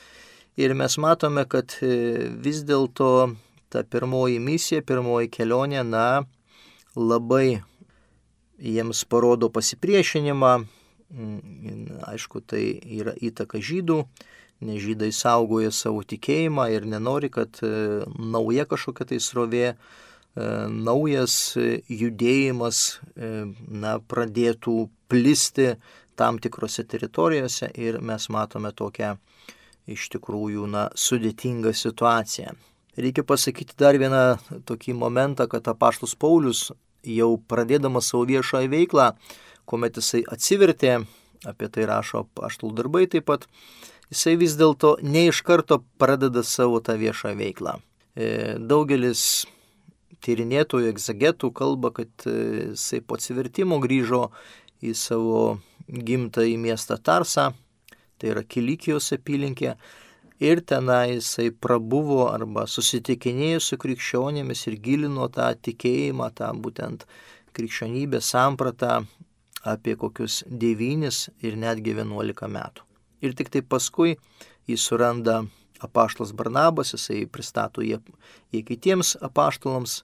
Ir 0.55 0.75
mes 0.77 0.95
matome, 1.01 1.43
kad 1.49 1.75
e, 1.81 2.29
vis 2.29 2.61
dėlto 2.63 3.33
ta 3.73 3.81
pirmoji 3.83 4.37
misija, 4.39 4.83
pirmoji 4.85 5.31
kelionė, 5.33 5.81
na, 5.83 6.23
labai 6.95 7.63
jiems 8.61 9.03
parodo 9.09 9.49
pasipriešinimą. 9.49 10.53
Mm, 11.11 11.99
aišku, 12.07 12.41
tai 12.47 12.79
yra 12.99 13.13
įtaka 13.19 13.59
žydų, 13.61 13.99
nes 14.63 14.79
žydai 14.81 15.11
saugoja 15.13 15.73
savo 15.75 16.05
tikėjimą 16.07 16.69
ir 16.71 16.87
nenori, 16.87 17.29
kad 17.33 17.59
e, 17.65 18.03
nauja 18.17 18.65
kažkokia 18.69 19.11
tai 19.11 19.19
srovė 19.21 19.67
E, 20.33 20.45
naujas 20.67 21.53
judėjimas 21.93 22.77
e, 23.13 23.27
na, 23.69 23.97
pradėtų 24.01 24.87
plisti 25.11 25.75
tam 26.17 26.39
tikrose 26.41 26.85
teritorijose 26.89 27.69
ir 27.77 27.99
mes 28.01 28.25
matome 28.33 28.71
tokią 28.73 29.13
iš 29.93 30.07
tikrųjų 30.15 30.65
na, 30.73 30.87
sudėtingą 30.97 31.73
situaciją. 31.77 32.55
Reikia 32.97 33.25
pasakyti 33.25 33.77
dar 33.77 33.97
vieną 34.01 34.23
tokį 34.65 34.97
momentą, 34.97 35.45
kad 35.49 35.69
apaštus 35.69 36.15
Paulius 36.17 36.71
jau 37.05 37.35
pradėdamas 37.37 38.09
savo 38.09 38.25
viešąją 38.29 38.73
veiklą, 38.73 39.11
kuomet 39.69 39.97
jisai 39.99 40.23
atsivertė, 40.35 40.97
apie 41.47 41.69
tai 41.73 41.87
rašo 41.89 42.23
apaštų 42.25 42.71
darbai 42.77 43.05
taip 43.11 43.27
pat, 43.29 43.47
jisai 44.11 44.35
vis 44.39 44.57
dėlto 44.59 44.97
ne 45.03 45.27
iš 45.31 45.41
karto 45.47 45.81
pradeda 46.01 46.43
savo 46.47 46.79
tą 46.83 46.97
viešą 46.99 47.33
veiklą. 47.39 47.79
E, 48.15 48.55
daugelis 48.59 49.45
tyrinėtojų, 50.23 50.91
egzagetų 50.93 51.51
kalba, 51.55 51.91
kad 51.95 52.27
e, 52.29 52.37
jisai 52.73 53.01
po 53.01 53.17
atsivertimo 53.19 53.81
grįžo 53.83 54.27
į 54.83 54.93
savo 54.97 55.43
gimtąjį 55.87 56.55
miestą 56.61 56.99
Tarsą, 57.01 57.51
tai 58.19 58.31
yra 58.31 58.45
Kilikijos 58.47 59.11
apylinkė, 59.15 59.75
ir 60.43 60.61
tenai 60.67 61.15
jisai 61.15 61.49
prabuvo 61.51 62.27
arba 62.31 62.65
susitikinėjo 62.67 63.61
su 63.63 63.79
krikščionėmis 63.79 64.65
ir 64.69 64.79
gilino 64.85 65.27
tą 65.31 65.49
tikėjimą, 65.67 66.29
tą 66.37 66.51
būtent 66.65 67.05
krikščionybės 67.55 68.31
sampratą 68.33 69.03
apie 69.63 69.95
kokius 69.99 70.43
9 70.47 71.29
ir 71.43 71.57
netgi 71.59 71.95
11 71.95 72.49
metų. 72.51 72.85
Ir 73.23 73.35
tik 73.37 73.49
tai 73.53 73.61
paskui 73.63 74.17
jis 74.67 74.83
suranda 74.83 75.43
apaštalas 75.83 76.33
Barnabas, 76.35 76.93
jisai 76.95 77.25
pristato 77.27 77.83
jį, 77.83 77.99
jį 78.53 78.63
kitiems 78.67 79.15
apaštalams 79.23 80.01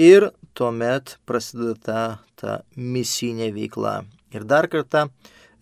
ir 0.00 0.30
tuomet 0.56 1.18
prasideda 1.28 1.74
ta, 1.86 2.02
ta 2.36 2.58
misinė 2.76 3.52
veikla. 3.54 4.02
Ir 4.34 4.44
dar 4.48 4.68
kartą 4.68 5.08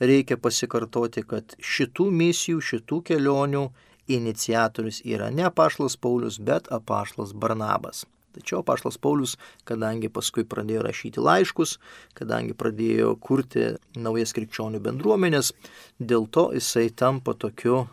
reikia 0.00 0.38
pasikartoti, 0.40 1.22
kad 1.26 1.54
šitų 1.58 2.08
misijų, 2.10 2.62
šitų 2.70 3.02
kelionių 3.10 3.66
iniciatorius 4.12 5.02
yra 5.06 5.30
ne 5.30 5.46
apaštalas 5.46 5.96
Paulius, 5.96 6.40
bet 6.42 6.70
apaštalas 6.72 7.34
Barnabas. 7.34 8.06
Tačiau 8.32 8.62
apaštalas 8.62 8.96
Paulius, 9.02 9.36
kadangi 9.68 10.08
paskui 10.12 10.46
pradėjo 10.48 10.84
rašyti 10.86 11.20
laiškus, 11.20 11.76
kadangi 12.16 12.56
pradėjo 12.56 13.14
kurti 13.20 13.72
naujas 13.96 14.32
krikščionių 14.36 14.80
bendruomenės, 14.84 15.52
dėl 16.00 16.28
to 16.32 16.48
jisai 16.56 16.88
tampa 16.96 17.34
tokiu 17.36 17.84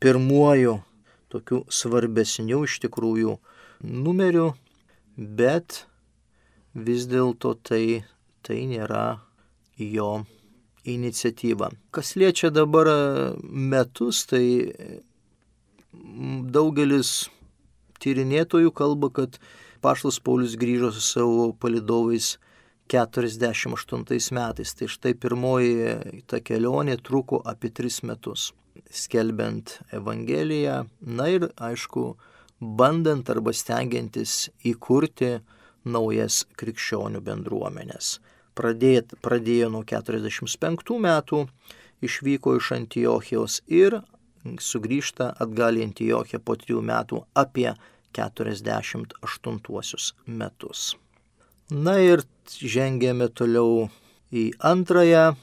pirmuoju, 0.00 0.78
tokiu 1.32 1.62
svarbesniu 1.72 2.64
iš 2.68 2.80
tikrųjų 2.84 3.38
numeriu, 3.84 4.50
bet 5.16 5.84
vis 6.74 7.08
dėlto 7.10 7.56
tai, 7.64 8.02
tai 8.44 8.62
nėra 8.68 9.20
jo 9.80 10.24
iniciatyva. 10.84 11.70
Kas 11.94 12.14
liečia 12.16 12.50
dabar 12.52 12.88
metus, 13.42 14.24
tai 14.28 14.44
daugelis 15.92 17.28
tyrinėtojų 18.00 18.72
kalba, 18.72 19.10
kad 19.12 19.40
Paštas 19.80 20.20
Paulius 20.20 20.58
grįžo 20.60 20.90
su 20.92 21.00
savo 21.00 21.52
palidovais 21.56 22.34
48 22.92 24.32
metais. 24.36 24.74
Tai 24.74 24.88
štai 24.92 25.14
pirmoji 25.16 26.24
ta 26.28 26.40
kelionė 26.44 26.98
truko 27.00 27.40
apie 27.52 27.70
3 27.72 28.02
metus, 28.10 28.50
skelbiant 28.90 29.78
Evangeliją, 29.96 30.82
na 31.00 31.28
ir 31.32 31.48
aišku, 31.56 32.04
bandant 32.60 33.30
arba 33.32 33.54
stengiantis 33.56 34.50
įkurti 34.68 35.38
naujas 35.84 36.42
krikščionių 36.60 37.22
bendruomenės. 37.24 38.18
Pradėt, 38.58 39.14
pradėjo 39.24 39.70
nuo 39.72 39.80
45 39.88 40.98
metų, 41.00 41.46
išvyko 42.04 42.58
iš 42.58 42.72
Antiochijos 42.76 43.62
ir 43.70 44.02
sugrįžta 44.60 45.30
atgal 45.40 45.80
į 45.80 45.86
Antiochiją 45.88 46.42
po 46.44 46.58
trijų 46.60 46.82
metų 46.84 47.22
apie 47.32 47.70
48 48.16 50.12
metus. 50.26 50.96
Na 51.70 52.00
ir 52.02 52.26
žengėme 52.50 53.30
toliau 53.30 53.86
į 54.34 54.50
antrąją 54.58 55.38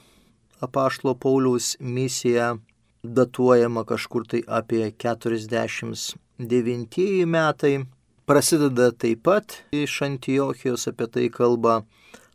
apaštalo 0.62 1.16
Pauliaus 1.16 1.78
misiją, 1.80 2.60
datuojama 3.04 3.84
kažkur 3.88 4.28
tai 4.28 4.44
apie 4.48 4.92
49 4.92 7.26
metai. 7.26 7.86
Prasideda 8.28 8.92
taip 8.92 9.24
pat 9.24 9.64
iš 9.72 10.02
Antiochijos, 10.04 10.88
apie 10.92 11.08
tai 11.08 11.30
kalba 11.32 11.86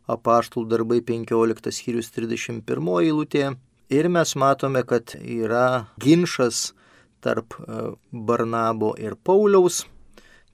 apaštalų 0.09 0.65
darbai 0.71 1.01
15 1.05 1.69
skyrius 1.69 2.09
31 2.15 2.65
eilutė. 3.03 3.53
Ir 3.93 4.09
mes 4.09 4.33
matome, 4.35 4.81
kad 4.89 5.13
yra 5.21 5.85
ginčas 6.01 6.73
tarp 7.21 7.53
e, 7.59 7.93
Barnabo 8.11 8.95
ir 8.97 9.15
Pauliaus 9.15 9.85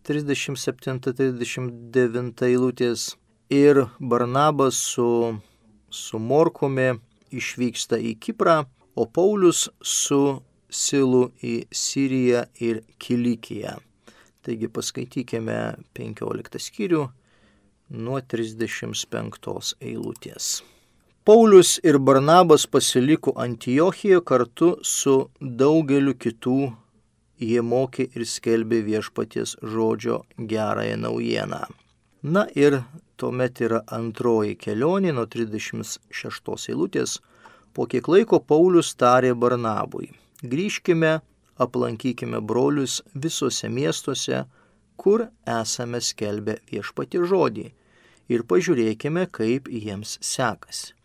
37-39 0.07 2.43
eilutės. 2.47 3.17
Ir 3.49 3.89
Barnabas 3.99 4.75
su, 4.93 5.41
su 5.89 6.19
Morkumi 6.21 7.01
išvyksta 7.33 7.97
į 7.97 8.15
Kiprą, 8.21 8.65
o 8.95 9.05
Paulius 9.05 9.69
su 9.81 10.41
Silu 10.69 11.31
į 11.41 11.65
Siriją 11.73 12.45
ir 12.61 12.83
Kilikiją. 13.01 13.79
Taigi 14.45 14.67
paskaitykime 14.71 15.75
15 15.97 16.59
skyrių 16.69 17.09
nuo 17.89 18.21
35 18.21 19.73
eilutės. 19.81 20.61
Paulius 21.25 21.79
ir 21.83 21.99
Barnabas 21.99 22.65
pasiliko 22.65 23.33
Antiochijoje 23.37 24.21
kartu 24.25 24.69
su 24.81 25.29
daugeliu 25.41 26.15
kitų, 26.15 26.71
jie 27.39 27.61
mokė 27.63 28.09
ir 28.15 28.25
skelbė 28.27 28.81
viešpaties 28.85 29.55
žodžio 29.63 30.23
gerąją 30.37 30.97
naujieną. 31.05 31.61
Na 32.23 32.45
ir 32.55 32.81
tuomet 33.17 33.61
yra 33.63 33.81
antroji 33.95 34.57
kelionė 34.59 35.13
nuo 35.15 35.25
36 35.25 36.69
eilutės. 36.73 37.19
Po 37.73 37.85
kiek 37.87 38.07
laiko 38.11 38.39
Paulius 38.39 38.91
tarė 38.99 39.33
Barnabui, 39.37 40.09
grįžkime, 40.43 41.19
aplankykime 41.59 42.41
brolius 42.41 42.99
visose 43.13 43.69
miestuose, 43.69 44.45
kur 44.99 45.27
esame 45.47 46.01
skelbę 46.03 46.57
viešpati 46.71 47.21
žodį 47.31 47.67
ir 48.29 48.45
pažiūrėkime, 48.51 49.27
kaip 49.31 49.69
jiems 49.71 50.17
sekasi. 50.25 50.95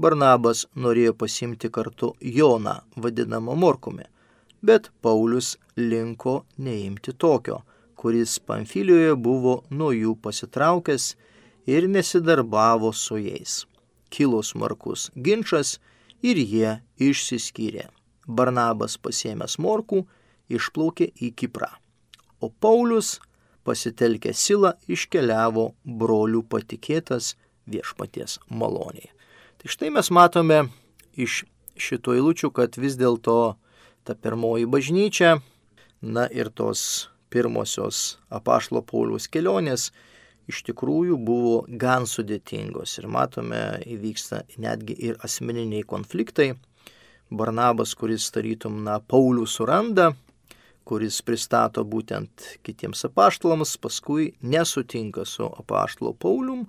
Barnabas 0.00 0.64
norėjo 0.76 1.12
pasimti 1.22 1.68
kartu 1.72 2.14
Joną, 2.20 2.78
vadinamą 2.96 3.56
Morkumi, 3.56 4.06
bet 4.62 4.90
Paulius 5.00 5.56
linko 5.76 6.44
neimti 6.58 7.12
tokio, 7.12 7.62
kuris 7.96 8.38
Pamfilijoje 8.38 9.14
buvo 9.16 9.60
nuo 9.70 9.90
jų 9.92 10.16
pasitraukęs 10.24 11.14
ir 11.68 11.88
nesidarbavo 11.88 12.92
su 12.92 13.18
jais. 13.20 13.64
Kilo 14.10 14.42
smarkus 14.42 15.10
ginčas 15.14 15.78
ir 16.22 16.40
jie 16.40 16.78
išsiskyrė. 16.98 17.88
Barnabas 18.26 18.96
pasėmęs 19.02 19.58
morkų 19.58 20.04
išplaukė 20.50 21.10
į 21.20 21.32
Kiprą, 21.38 21.70
o 22.40 22.50
Paulius 22.50 23.18
pasitelkė 23.66 24.32
silą 24.34 24.74
iškeliavo 24.90 25.70
brolių 25.84 26.44
patikėtas 26.50 27.34
viešpaties 27.70 28.38
maloniai. 28.48 29.10
Tai 29.60 29.72
štai 29.72 29.90
mes 29.94 30.10
matome 30.10 30.62
iš 31.20 31.44
šito 31.80 32.14
eilučių, 32.16 32.50
kad 32.54 32.78
vis 32.80 32.96
dėlto 33.00 33.56
ta 34.04 34.14
pirmoji 34.14 34.66
bažnyčia, 34.66 35.38
na 36.00 36.26
ir 36.32 36.50
tos 36.50 37.08
pirmosios 37.30 38.18
apašlo 38.32 38.82
Pauliaus 38.82 39.28
kelionės 39.28 39.90
iš 40.50 40.62
tikrųjų 40.66 41.18
buvo 41.20 41.56
gan 41.68 42.08
sudėtingos 42.10 42.96
ir 42.98 43.06
matome 43.06 43.60
įvyksta 43.86 44.42
netgi 44.58 44.96
ir 45.10 45.20
asmeniniai 45.22 45.84
konfliktai. 45.86 46.54
Barnabas, 47.30 47.94
kuris 47.94 48.26
tarytum, 48.34 48.80
na, 48.82 48.98
Paulių 48.98 49.44
suranda, 49.46 50.08
kuris 50.82 51.20
pristato 51.22 51.84
būtent 51.86 52.56
kitiems 52.66 53.04
apaštalams, 53.06 53.76
paskui 53.78 54.32
nesutinka 54.42 55.22
su 55.28 55.46
apaštalo 55.46 56.16
Paulium 56.18 56.66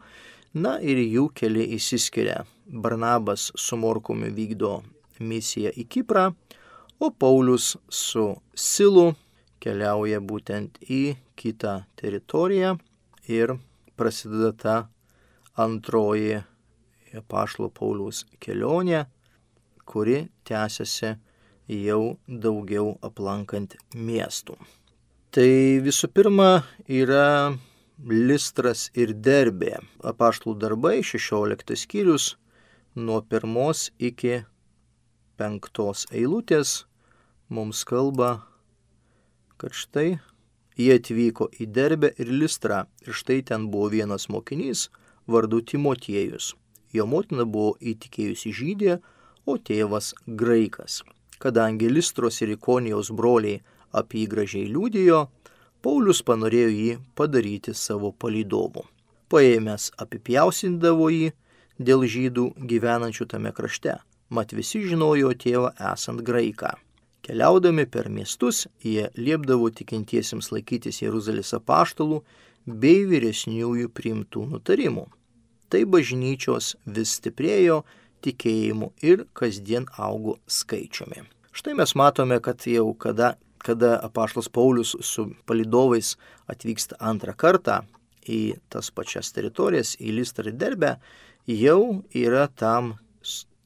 Na 0.52 0.74
ir 0.84 1.00
jų 1.00 1.30
keli 1.32 1.64
įsiskiria. 1.78 2.42
Barnabas 2.68 3.54
su 3.56 3.78
Morkumi 3.80 4.34
vykdo 4.36 4.82
misiją 5.24 5.72
į 5.80 5.86
Kiprą, 5.88 6.34
o 7.02 7.10
Paulius 7.10 7.74
su 7.90 8.28
Silu 8.54 9.16
keliauja 9.62 10.20
būtent 10.22 10.78
į 10.86 11.16
kitą 11.34 11.80
teritoriją 11.98 12.76
ir 13.26 13.56
prasideda 13.98 14.52
ta 14.64 14.76
antroji 15.58 16.44
pašlo 17.28 17.72
Pauliaus 17.74 18.22
kelionė, 18.40 19.08
kuri 19.86 20.30
tęsiasi 20.48 21.16
jau 21.82 22.04
daugiau 22.28 22.94
aplankant 23.02 23.76
miestų. 23.96 24.56
Tai 25.32 25.50
visų 25.88 26.12
pirma 26.14 26.64
yra 26.88 27.58
Listras 28.02 28.90
ir 28.98 29.14
Derbė. 29.14 29.78
Apaštlų 30.06 30.56
darbai 30.62 31.00
16 31.06 31.78
skyrius 31.78 32.36
nuo 32.96 33.22
pirmos 33.22 33.90
iki 33.98 34.42
penktos 35.38 36.08
eilutės 36.12 36.82
mums 37.52 37.84
kalba, 37.84 38.42
kad 39.60 39.76
štai 39.76 40.16
jie 40.80 40.96
atvyko 40.96 41.50
į 41.60 41.68
Derbę 41.76 42.14
ir 42.16 42.32
Listrą 42.32 42.86
ir 43.04 43.16
štai 43.18 43.42
ten 43.50 43.68
buvo 43.74 43.90
vienas 43.92 44.30
mokinys 44.32 44.88
vardu 45.28 45.60
Timotiejus. 45.62 46.54
Jo 46.96 47.06
motina 47.08 47.44
buvo 47.46 47.76
įtikėjusi 47.80 48.52
žydė, 48.56 48.96
o 49.46 49.58
tėvas 49.58 50.14
graikas. 50.28 51.02
Kadangi 51.44 51.90
Listros 51.92 52.42
ir 52.42 52.54
Ikonijos 52.56 53.12
broliai 53.12 53.62
apie 53.92 54.24
jį 54.24 54.32
gražiai 54.32 54.72
liūdėjo, 54.72 55.22
Paulius 55.82 56.22
panorėjo 56.22 56.70
jį 56.72 56.92
padaryti 57.18 57.74
savo 57.74 58.12
palydovu. 58.14 58.86
Paėmęs 59.32 59.90
apipjausindavo 60.04 61.10
jį 61.10 61.32
dėl 61.82 62.06
žydų 62.16 62.46
gyvenančių 62.70 63.28
tame 63.34 63.52
krašte, 63.56 63.98
mat 64.30 64.54
visi 64.54 64.84
žinojo 64.86 65.34
tėvą 65.44 65.74
esant 65.92 66.22
graiką. 66.28 66.76
Keliaudami 67.22 67.86
per 67.86 68.10
miestus, 68.10 68.66
jie 68.82 69.10
liepdavo 69.18 69.70
tikintiesiems 69.78 70.52
laikytis 70.54 71.04
Jeruzalės 71.04 71.54
apaštalų 71.58 72.22
bei 72.66 73.04
vyresniųjų 73.10 73.92
priimtų 73.94 74.48
nutarimų. 74.56 75.06
Tai 75.72 75.84
bažnyčios 75.88 76.76
vis 76.86 77.14
stiprėjo 77.20 77.84
tikėjimu 78.26 78.92
ir 79.06 79.28
kasdien 79.38 79.86
augo 79.98 80.40
skaičiumi. 80.50 81.24
Štai 81.52 81.76
mes 81.78 81.94
matome, 82.00 82.40
kad 82.44 82.66
jau 82.68 82.92
kada 82.98 83.36
kada 83.62 84.00
apaštas 84.04 84.50
Paulius 84.50 84.96
su 85.02 85.28
palidovais 85.46 86.16
atvyksta 86.50 86.98
antrą 87.00 87.36
kartą, 87.38 87.82
į 88.26 88.58
tas 88.70 88.92
pačias 88.94 89.32
teritorijas, 89.36 89.96
į 90.02 90.16
Listrą 90.20 90.50
ir 90.52 90.58
Derbę, 90.58 90.96
jau 91.48 92.02
yra 92.14 92.48
tam 92.48 92.96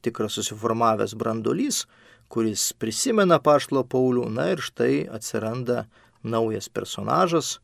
tikras 0.04 0.36
susiformavęs 0.38 1.16
brandolys, 1.18 1.84
kuris 2.28 2.72
prisimena 2.78 3.38
Paštlo 3.42 3.84
Paulių, 3.86 4.26
na 4.32 4.50
ir 4.54 4.62
štai 4.64 5.06
atsiranda 5.12 5.86
naujas 6.26 6.68
personažas 6.68 7.56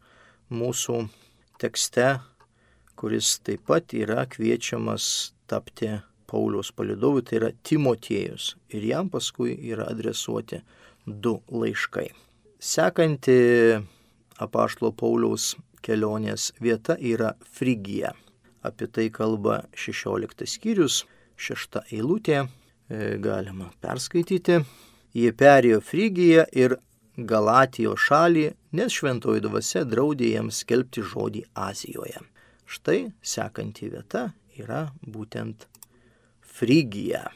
mūsų 0.53 1.07
tekste, 1.63 2.21
kuris 2.99 3.39
taip 3.43 3.67
pat 3.67 3.95
yra 3.97 4.27
kviečiamas 4.31 5.33
tapti 5.51 5.91
Pauliaus 6.31 6.71
palidovu, 6.73 7.21
tai 7.21 7.41
yra 7.41 7.51
Timotiejus. 7.67 8.55
Ir 8.73 8.87
jam 8.89 9.11
paskui 9.13 9.57
yra 9.69 9.91
adresuoti 9.93 10.63
du 11.07 11.37
laiškai. 11.51 12.09
Sekanti 12.63 13.37
apaštlo 14.41 14.93
Pauliaus 14.97 15.53
kelionės 15.85 16.53
vieta 16.63 16.97
yra 16.97 17.35
Frigija. 17.43 18.15
Apie 18.63 18.87
tai 18.87 19.09
kalba 19.11 19.65
16 19.75 20.47
skyrius, 20.47 21.03
6 21.37 21.83
eilutė, 21.91 22.45
galima 23.23 23.71
perskaityti. 23.81 24.61
Jie 25.13 25.33
perėjo 25.37 25.81
Frigiją 25.85 26.47
ir 26.57 26.79
Galatijos 27.17 28.01
šalį, 28.07 28.47
nes 28.79 28.95
šventoji 28.97 29.43
dvasia 29.45 29.83
draudė 29.85 30.31
jiems 30.33 30.63
skelbti 30.65 31.05
žodį 31.05 31.43
Azijoje. 31.69 32.23
Štai 32.65 33.11
sekanti 33.21 33.91
vieta 33.93 34.31
yra 34.57 34.87
būtent 35.05 35.67
Frigija. 36.41 37.27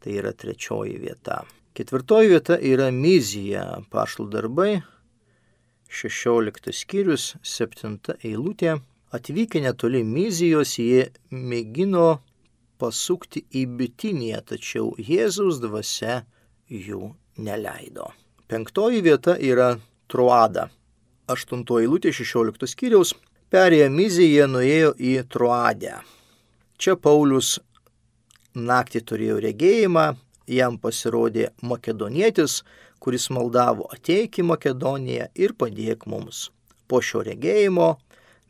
Tai 0.00 0.14
yra 0.16 0.32
trečioji 0.34 0.96
vieta. 0.98 1.44
Ketvirtoji 1.76 2.32
vieta 2.32 2.56
yra 2.58 2.88
Mizija, 2.90 3.64
pašlų 3.92 4.26
darbai, 4.32 4.80
16 5.90 6.72
skyrius, 6.74 7.34
7 7.42 7.98
eilutė. 8.24 8.80
Atvykę 9.14 9.62
netoli 9.62 10.02
Mizijos, 10.06 10.76
jie 10.78 11.10
mėgino 11.30 12.20
pasukti 12.80 13.44
į 13.54 13.66
Bitiniją, 13.78 14.40
tačiau 14.52 14.94
Jėzaus 14.98 15.60
dvasia 15.62 16.22
jų 16.70 17.12
neleido. 17.38 18.10
Penktoji 18.50 19.02
vieta 19.04 19.36
yra 19.38 19.74
Troada. 20.10 20.68
Aštuntoji 21.30 21.86
eilutė 21.86 22.10
16 22.16 22.66
skyriaus. 22.72 23.14
Perėję 23.50 23.88
Miziją 23.90 24.46
nuėjo 24.50 24.94
į 24.98 25.12
Troadę. 25.30 26.00
Čia 26.78 26.96
Paulius 26.96 27.58
naktį 28.54 29.02
turėjo 29.06 29.38
regėjimą, 29.44 30.04
jam 30.50 30.78
pasirodė 30.82 31.50
makedonietis, 31.62 32.60
kuris 33.02 33.28
maldavo 33.30 33.88
ateik 33.94 34.38
į 34.40 34.46
Makedoniją 34.50 35.30
ir 35.34 35.54
padėk 35.58 36.06
mums. 36.10 36.48
Po 36.86 37.00
šio 37.02 37.22
regėjimo 37.26 37.96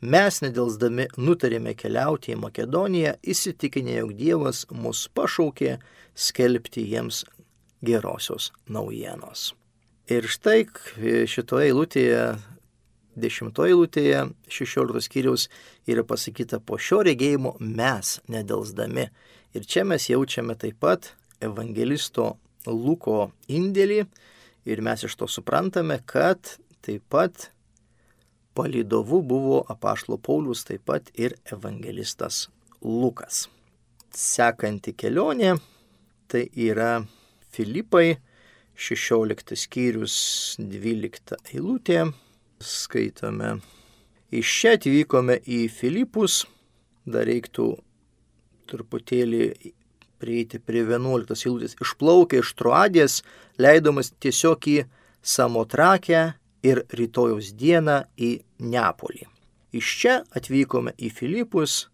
mes 0.00 0.40
nedelsdami 0.44 1.06
nutarėme 1.20 1.74
keliauti 1.78 2.34
į 2.34 2.40
Makedoniją, 2.40 3.16
įsitikinę, 3.22 3.98
jog 4.00 4.14
Dievas 4.18 4.64
mus 4.72 5.06
pašaukė 5.14 5.78
skelbti 6.14 6.84
jiems 6.88 7.24
gerosios 7.84 8.50
naujienos. 8.68 9.52
Ir 10.10 10.26
štai 10.26 10.64
šitoje 11.30 11.70
eilutėje, 11.70 12.24
dešimtoje 13.20 13.74
eilutėje, 13.74 14.24
šešioliktos 14.50 15.06
skyriaus 15.06 15.46
yra 15.90 16.04
pasakyta, 16.06 16.58
po 16.58 16.80
šio 16.80 17.04
regėjimo 17.06 17.54
mes 17.60 18.18
nedelsdami. 18.28 19.06
Ir 19.54 19.66
čia 19.66 19.86
mes 19.86 20.08
jaučiame 20.10 20.56
taip 20.58 20.80
pat 20.82 21.12
evangelisto 21.40 22.34
Luko 22.66 23.30
indėlį, 23.48 24.04
Ir 24.64 24.82
mes 24.84 25.04
iš 25.04 25.16
to 25.16 25.28
suprantame, 25.28 26.00
kad 26.06 26.56
taip 26.84 27.04
pat 27.08 27.48
palydovu 28.60 29.22
buvo 29.24 29.64
apaštalo 29.72 30.18
Paulius, 30.20 30.66
taip 30.68 30.84
pat 30.84 31.08
ir 31.16 31.38
evangelistas 31.48 32.50
Lukas. 32.84 33.46
Sekanti 34.12 34.92
kelionė 34.92 35.54
tai 36.28 36.42
yra 36.68 36.98
Filipai 37.48 38.18
16 38.76 39.56
skyrius 39.56 40.16
12 40.60 41.38
eilutė. 41.54 42.02
Skaitome. 42.60 43.54
Iš 44.30 44.52
čia 44.60 44.74
atvykome 44.76 45.38
į 45.40 45.62
Filipus, 45.72 46.42
dar 47.08 47.24
reiktų 47.28 47.70
truputėlį 48.68 49.46
prieiti 50.20 50.60
prie 50.60 50.84
11 50.84 51.48
eilutės. 51.48 51.78
Išplaukė 51.80 52.44
iš 52.44 52.52
Troadės, 52.60 53.22
leidomas 53.56 54.12
tiesiog 54.20 54.68
į 54.68 54.78
Samotrakę 55.20 56.22
ir 56.64 56.84
rytojus 56.92 57.54
dieną 57.56 58.02
į 58.20 58.36
Neapolį. 58.60 59.26
Iš 59.76 59.90
čia 60.00 60.14
atvykome 60.36 60.94
į 60.98 61.10
Filipus, 61.14 61.88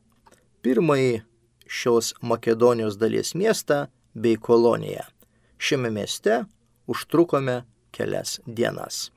pirmąjį 0.65 1.23
šios 1.67 2.15
Makedonijos 2.23 2.97
dalies 3.01 3.35
miestą 3.35 3.87
bei 4.15 4.37
koloniją. 4.37 5.05
Šiame 5.59 5.91
mieste 5.91 6.45
užtrukome 6.87 7.63
kelias 7.93 8.41
dienas. 8.47 9.11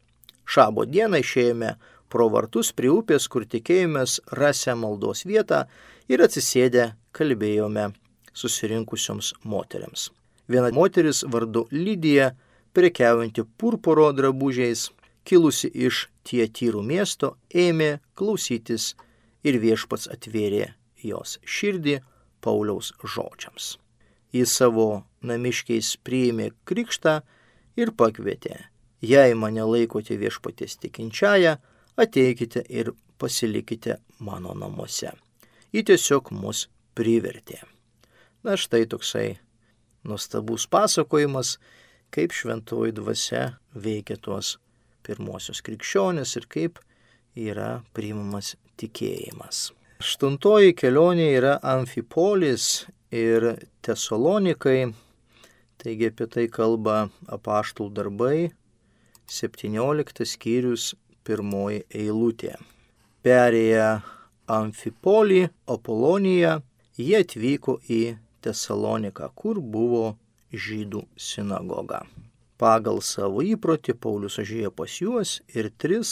Šabo 0.50 0.86
dieną 0.86 1.22
išėjome 1.22 1.76
pro 2.10 2.28
vartus 2.34 2.72
prie 2.74 2.90
upės, 2.92 3.28
kur 3.30 3.46
tikėjomės 3.46 4.20
rasę 4.40 4.76
maldos 4.76 5.26
vietą 5.30 5.66
ir 6.10 6.24
atsisėdę 6.26 6.94
kalbėjome 7.14 7.92
susirinkusioms 8.34 9.34
moteriams. 9.44 10.10
Viena 10.50 10.72
moteris 10.74 11.22
vardu 11.30 11.68
Lydija, 11.72 12.32
prekiaujanti 12.74 13.46
purpuro 13.58 14.10
drabužiais, 14.18 14.88
kilusi 15.24 15.70
iš 15.74 16.08
Tietyrų 16.30 16.84
miesto, 16.86 17.38
ėmė 17.50 18.00
klausytis 18.14 18.94
ir 19.42 19.58
viešpats 19.58 20.10
atvėrė 20.14 20.76
jos 21.02 21.40
širdį 21.42 22.00
Pauliaus 22.44 22.92
žodžiams. 23.02 23.78
Jis 24.36 24.54
savo 24.54 25.06
namiškiais 25.26 25.96
priėmė 26.06 26.52
krikštą 26.70 27.16
ir 27.82 27.92
pakvietė, 27.98 28.60
jei 29.02 29.34
mane 29.34 29.66
laikote 29.66 30.20
viešpatės 30.22 30.78
tikinčiają, 30.84 31.58
ateikite 31.98 32.64
ir 32.70 32.94
pasilikite 33.18 33.98
mano 34.20 34.54
namuose. 34.54 35.12
Ji 35.74 35.84
tiesiog 35.90 36.32
mus 36.32 36.68
privertė. 36.94 37.64
Na 38.46 38.56
štai 38.56 38.86
toksai 38.88 39.40
nuostabus 40.08 40.68
pasakojimas, 40.72 41.58
kaip 42.14 42.34
šventoji 42.34 42.96
dvasia 42.96 43.44
veikia 43.76 44.18
tuos 44.22 44.58
pirmosius 45.10 45.63
krikščionis 45.65 46.38
ir 46.38 46.48
kaip 46.54 46.80
yra 47.50 47.80
priimamas 47.98 48.54
tikėjimas. 48.80 49.69
Aštuntoji 50.00 50.76
kelionė 50.80 51.28
yra 51.36 51.58
Amfipolis 51.74 52.86
ir 53.12 53.50
Tesalonikai, 53.84 54.93
taigi 55.82 56.08
apie 56.13 56.28
tai 56.32 56.45
kalba 56.54 57.10
apaštų 57.28 57.89
darbai, 57.98 58.52
17 59.30 60.26
skyrius, 60.26 60.93
pirmoji 61.28 61.84
eilutė. 61.93 62.56
Perėję 63.26 63.89
Amfipolį, 64.50 65.43
Apoloniją, 65.69 66.56
jie 66.98 67.19
atvyko 67.19 67.78
į 67.91 68.02
Tesaloniką, 68.41 69.30
kur 69.36 69.60
buvo 69.62 70.15
žydų 70.56 71.04
sinagoga. 71.19 72.06
Pagal 72.60 72.98
savo 73.08 73.39
įprotį 73.48 73.93
Paulius 74.04 74.36
užėjo 74.41 74.69
pas 74.76 74.95
juos 75.00 75.38
ir 75.56 75.69
tris 75.80 76.10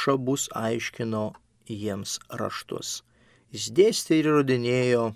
šabus 0.00 0.44
aiškino 0.54 1.22
jiems 1.66 2.12
raštus. 2.40 3.00
Jis 3.50 3.66
dėstė 3.74 4.20
ir 4.20 4.28
įrodinėjo, 4.30 5.08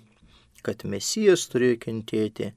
kad 0.67 0.83
Mesijas 0.91 1.45
turėjo 1.53 1.77
kentėti 1.85 2.49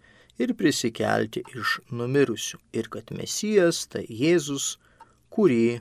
ir 0.42 0.54
prisikelti 0.58 1.44
iš 1.60 1.76
numirusių 2.00 2.58
ir 2.80 2.90
kad 2.96 3.14
Mesijas 3.14 3.84
tai 3.92 4.02
Jėzus, 4.22 4.66
kurį 5.30 5.78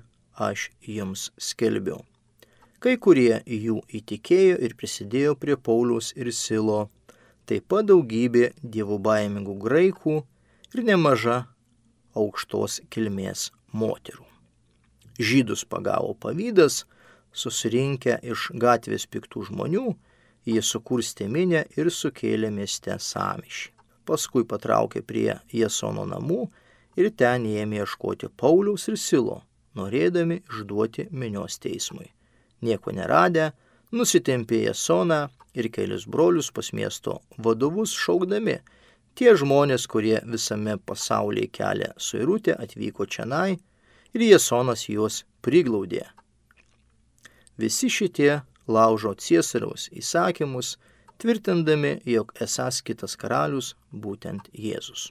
aš 0.50 0.70
jums 1.00 1.32
skelbiu. 1.50 2.04
Kai 2.78 3.00
kurie 3.02 3.42
jų 3.50 3.82
įtikėjo 4.00 4.62
ir 4.62 4.78
prisidėjo 4.78 5.34
prie 5.42 5.58
Pauliaus 5.58 6.14
ir 6.14 6.30
Silo 6.30 6.84
taip 7.50 7.66
pat 7.74 7.90
daugybė 7.90 8.52
dievų 8.62 9.02
baimingų 9.10 9.58
graikų 9.66 10.20
ir 10.76 10.90
nemaža 10.94 11.48
aukštos 12.18 12.82
kilmės 12.94 13.52
moterų. 13.74 14.26
Žydus 15.18 15.64
pagavo 15.66 16.14
pavydas, 16.22 16.84
susirinkę 17.34 18.20
iš 18.34 18.52
gatvės 18.54 19.08
piktų 19.10 19.48
žmonių, 19.50 19.88
jie 20.48 20.62
sukurstė 20.64 21.28
minę 21.32 21.66
ir 21.78 21.90
sukėlė 21.92 22.52
mieste 22.54 22.96
samišį. 23.02 23.74
Paskui 24.08 24.46
patraukė 24.48 25.02
prie 25.04 25.34
Jesono 25.52 26.06
namų 26.08 26.46
ir 27.00 27.10
ten 27.20 27.46
ėmė 27.50 27.82
ieškoti 27.84 28.30
Pauliaus 28.40 28.88
ir 28.88 28.96
Silo, 29.02 29.42
norėdami 29.76 30.40
išduoti 30.48 31.10
minios 31.12 31.60
teismui. 31.60 32.08
Nieko 32.64 32.94
neradę, 32.96 33.52
nusitempė 33.92 34.64
Jesoną 34.70 35.28
ir 35.58 35.68
kelius 35.74 36.08
brolius 36.08 36.50
pas 36.56 36.72
miesto 36.74 37.20
vadovus 37.38 37.94
šaukdami, 37.98 38.58
tie 39.18 39.34
žmonės, 39.38 39.88
kurie 39.90 40.20
visame 40.30 40.78
pasaulyje 40.78 41.50
kelia 41.58 41.94
suirutę, 41.98 42.54
atvyko 42.54 43.08
čianai 43.10 43.58
ir 44.14 44.26
Jesonas 44.28 44.86
juos 44.90 45.24
priglaudė. 45.42 46.06
Visi 47.58 47.90
šitie 47.90 48.44
laužo 48.70 49.16
Ciesariaus 49.18 49.88
įsakymus, 49.90 50.76
tvirtindami, 51.18 51.98
jog 52.06 52.34
esas 52.44 52.84
kitas 52.86 53.18
karalius 53.18 53.74
būtent 53.92 54.52
Jėzus. 54.54 55.10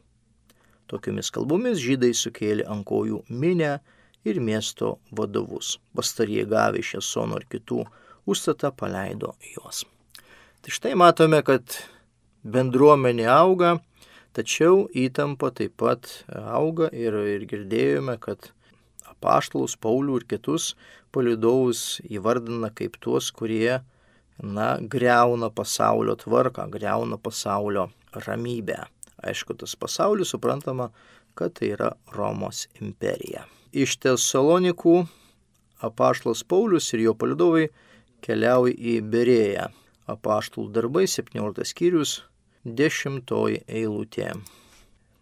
Tokiomis 0.87 1.33
kalbomis 1.35 1.81
žydai 1.83 2.13
sukėlė 2.15 2.69
ant 2.71 2.87
kojų 2.87 3.25
minę 3.29 3.81
ir 4.27 4.39
miesto 4.39 5.01
vadovus. 5.11 5.81
Pastarie 5.97 6.45
gavę 6.47 6.79
iš 6.79 6.95
Jasono 7.01 7.41
ir 7.41 7.49
kitų 7.51 7.83
užstatą 8.31 8.71
paleido 8.71 9.35
juos. 9.55 9.83
Tai 10.63 10.75
štai 10.75 10.95
matome, 10.99 11.43
kad 11.47 11.81
bendruomenė 12.47 13.27
auga, 13.31 13.77
tačiau 14.37 14.85
įtampa 14.93 15.51
taip 15.57 15.79
pat 15.81 16.11
auga 16.37 16.91
ir, 16.93 17.17
ir 17.17 17.47
girdėjome, 17.49 18.19
kad 18.21 18.51
apaštalus 19.09 19.77
Paulių 19.81 20.21
ir 20.21 20.27
kitus 20.29 20.75
palidovus 21.15 22.03
įvardina 22.13 22.69
kaip 22.77 22.99
tuos, 23.01 23.31
kurie, 23.33 23.81
na, 24.43 24.69
greuna 24.81 25.49
pasaulio 25.49 26.17
tvarką, 26.21 26.69
greuna 26.73 27.17
pasaulio 27.17 27.89
ramybę. 28.27 28.83
Aišku, 29.25 29.57
tas 29.57 29.73
pasaulis 29.81 30.35
suprantama, 30.35 30.91
kad 31.37 31.57
tai 31.57 31.73
yra 31.73 31.95
Romos 32.13 32.67
imperija. 32.81 33.47
Iš 33.73 33.97
Tesalonikų 34.05 34.99
apaštalas 35.85 36.45
Paulius 36.45 36.93
ir 36.93 37.07
jo 37.09 37.17
palidovai 37.17 37.67
keliauja 38.25 38.77
į 38.77 39.01
Berėją. 39.13 39.71
Apaštalų 40.13 40.71
darbai 40.77 41.05
17 41.11 41.67
skyrius 41.73 42.21
10 42.67 43.23
eilutė. 43.69 44.33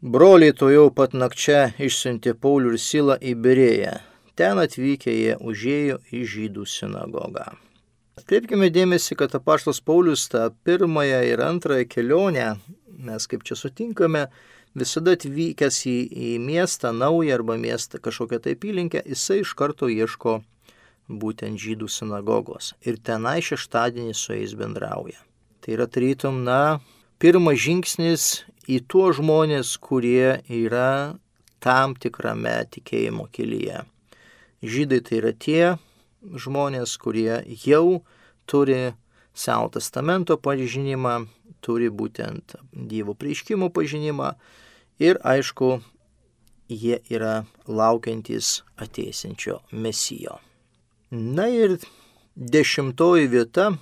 Broliai 0.00 0.52
to 0.56 0.70
jau 0.72 0.88
pat 0.92 1.12
nakčia 1.12 1.74
išsiuntė 1.80 2.32
Paulių 2.40 2.72
ir 2.74 2.80
Silą 2.80 3.16
į 3.20 3.34
Berėją. 3.44 3.98
Ten 4.36 4.58
atvykę 4.58 5.12
jie 5.12 5.36
užėjo 5.36 6.00
į 6.12 6.22
žydų 6.32 6.64
sinagogą. 6.68 7.44
Atkreipkime 8.18 8.70
dėmesį, 8.72 9.18
kad 9.20 9.36
apaštas 9.36 9.82
Paulius 9.84 10.26
tą 10.32 10.48
pirmąją 10.64 11.20
ir 11.28 11.42
antrąją 11.44 11.88
kelionę, 11.90 12.48
mes 13.08 13.28
kaip 13.28 13.44
čia 13.44 13.58
sutinkame, 13.60 14.26
visada 14.74 15.14
atvykęs 15.18 15.82
į, 15.90 15.96
į 16.08 16.30
miestą 16.40 16.94
naują 16.96 17.36
arba 17.38 17.58
miestą 17.60 18.00
kažkokią 18.00 18.40
tai 18.40 18.56
apylinkę, 18.56 19.04
jisai 19.04 19.42
iš 19.42 19.52
karto 19.58 19.90
ieško 19.92 20.38
būtent 21.08 21.60
žydų 21.60 21.90
sinagogos 21.92 22.72
ir 22.88 22.96
tenai 23.04 23.40
šeštadienį 23.44 24.16
su 24.16 24.32
jais 24.32 24.56
bendrauja. 24.56 25.20
Tai 25.60 25.76
yra 25.76 25.86
tarytum, 25.88 26.42
na, 26.44 26.80
pirmas 27.18 27.60
žingsnis 27.60 28.44
į 28.70 28.80
tuos 28.88 29.18
žmonės, 29.20 29.76
kurie 29.82 30.40
yra 30.48 31.16
tam 31.64 31.94
tikrame 31.96 32.56
tikėjimo 32.74 33.28
kelyje. 33.32 33.84
Žydai 34.64 35.00
tai 35.04 35.20
yra 35.20 35.32
tie 35.32 35.64
žmonės, 36.24 36.96
kurie 37.00 37.42
jau 37.64 38.02
turi 38.48 38.94
Seno 39.34 39.66
testamento 39.66 40.36
pažinimą, 40.38 41.24
turi 41.58 41.88
būtent 41.90 42.54
Dievo 42.70 43.16
prieškimo 43.18 43.66
pažinimą 43.74 44.28
ir 45.02 45.18
aišku, 45.26 45.80
jie 46.70 47.00
yra 47.10 47.42
laukiantys 47.66 48.60
ateisinčio 48.78 49.58
mesijo. 49.72 50.38
Na 51.10 51.48
ir 51.50 51.80
dešimtoji 52.36 53.26
vieta, 53.30 53.72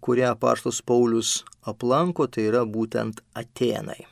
kurią 0.00 0.34
paštas 0.40 0.82
Paulius 0.82 1.42
aplanko, 1.62 2.26
tai 2.26 2.48
yra 2.50 2.64
būtent 2.66 3.22
Atenai. 3.38 4.06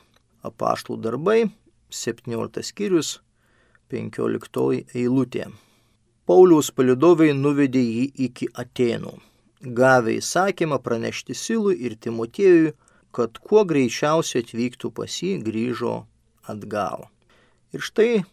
Apaštų 0.47 0.97
darbai, 1.03 1.47
17 1.91 2.63
skyrius, 2.63 3.17
15 3.91 4.83
eilutė. 4.95 5.47
Pauliaus 6.27 6.71
palidovai 6.75 7.31
nuvedė 7.31 7.81
jį 7.83 8.05
iki 8.27 8.49
Atenų, 8.63 9.13
gavę 9.61 10.17
įsakymą 10.19 10.81
pranešti 10.83 11.35
Silui 11.35 11.77
ir 11.87 11.95
Timotiejui, 11.95 12.73
kad 13.15 13.39
kuo 13.39 13.63
greičiausiai 13.65 14.43
atvyktų 14.43 14.91
pas 14.93 15.21
jį, 15.23 15.37
grįžo 15.45 15.93
atgal. 16.51 17.07
Ir 17.73 17.83
štai 17.83 18.25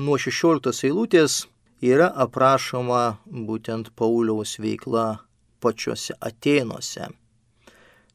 nuo 0.00 0.16
16 0.16 0.88
eilutės 0.88 1.42
yra 1.82 2.08
aprašoma 2.24 3.18
būtent 3.26 3.92
Pauliaus 3.98 4.56
veikla 4.62 5.20
pačiuose 5.62 6.18
Atenuose 6.20 7.08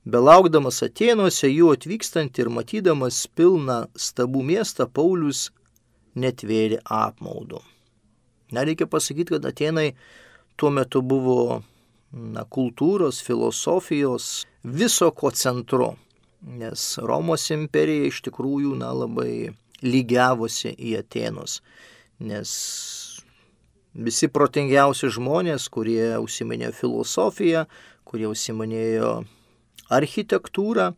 Belaukdamas 0.07 0.77
Atenuose 0.85 1.49
jų 1.49 1.73
atvykstant 1.75 2.37
ir 2.39 2.47
matydamas 2.47 3.25
pilną 3.35 3.89
stabų 3.99 4.39
miestą, 4.47 4.85
Paulius 4.87 5.49
netvėrė 6.15 6.77
apmaudų. 6.85 7.59
Nereikia 8.55 8.87
pasakyti, 8.87 9.33
kad 9.35 9.49
Atenai 9.49 9.89
tuo 10.55 10.71
metu 10.71 11.01
buvo 11.03 11.57
na, 12.13 12.45
kultūros, 12.47 13.19
filosofijos, 13.19 14.45
viso 14.63 15.11
ko 15.11 15.33
centru, 15.35 15.89
nes 16.39 16.85
Romos 17.03 17.49
imperija 17.51 18.07
iš 18.07 18.21
tikrųjų 18.29 18.77
na, 18.79 18.93
labai 18.95 19.49
lygiavosi 19.83 20.71
į 20.71 21.01
Atenus, 21.01 21.59
nes 22.23 22.55
visi 23.97 24.29
protingiausi 24.29 25.09
žmonės, 25.13 25.67
kurie 25.73 26.15
užsiminėjo 26.21 26.73
filosofiją, 26.77 27.65
kurie 28.07 28.27
užsiminėjo 28.29 29.11
architektūrą, 29.93 30.91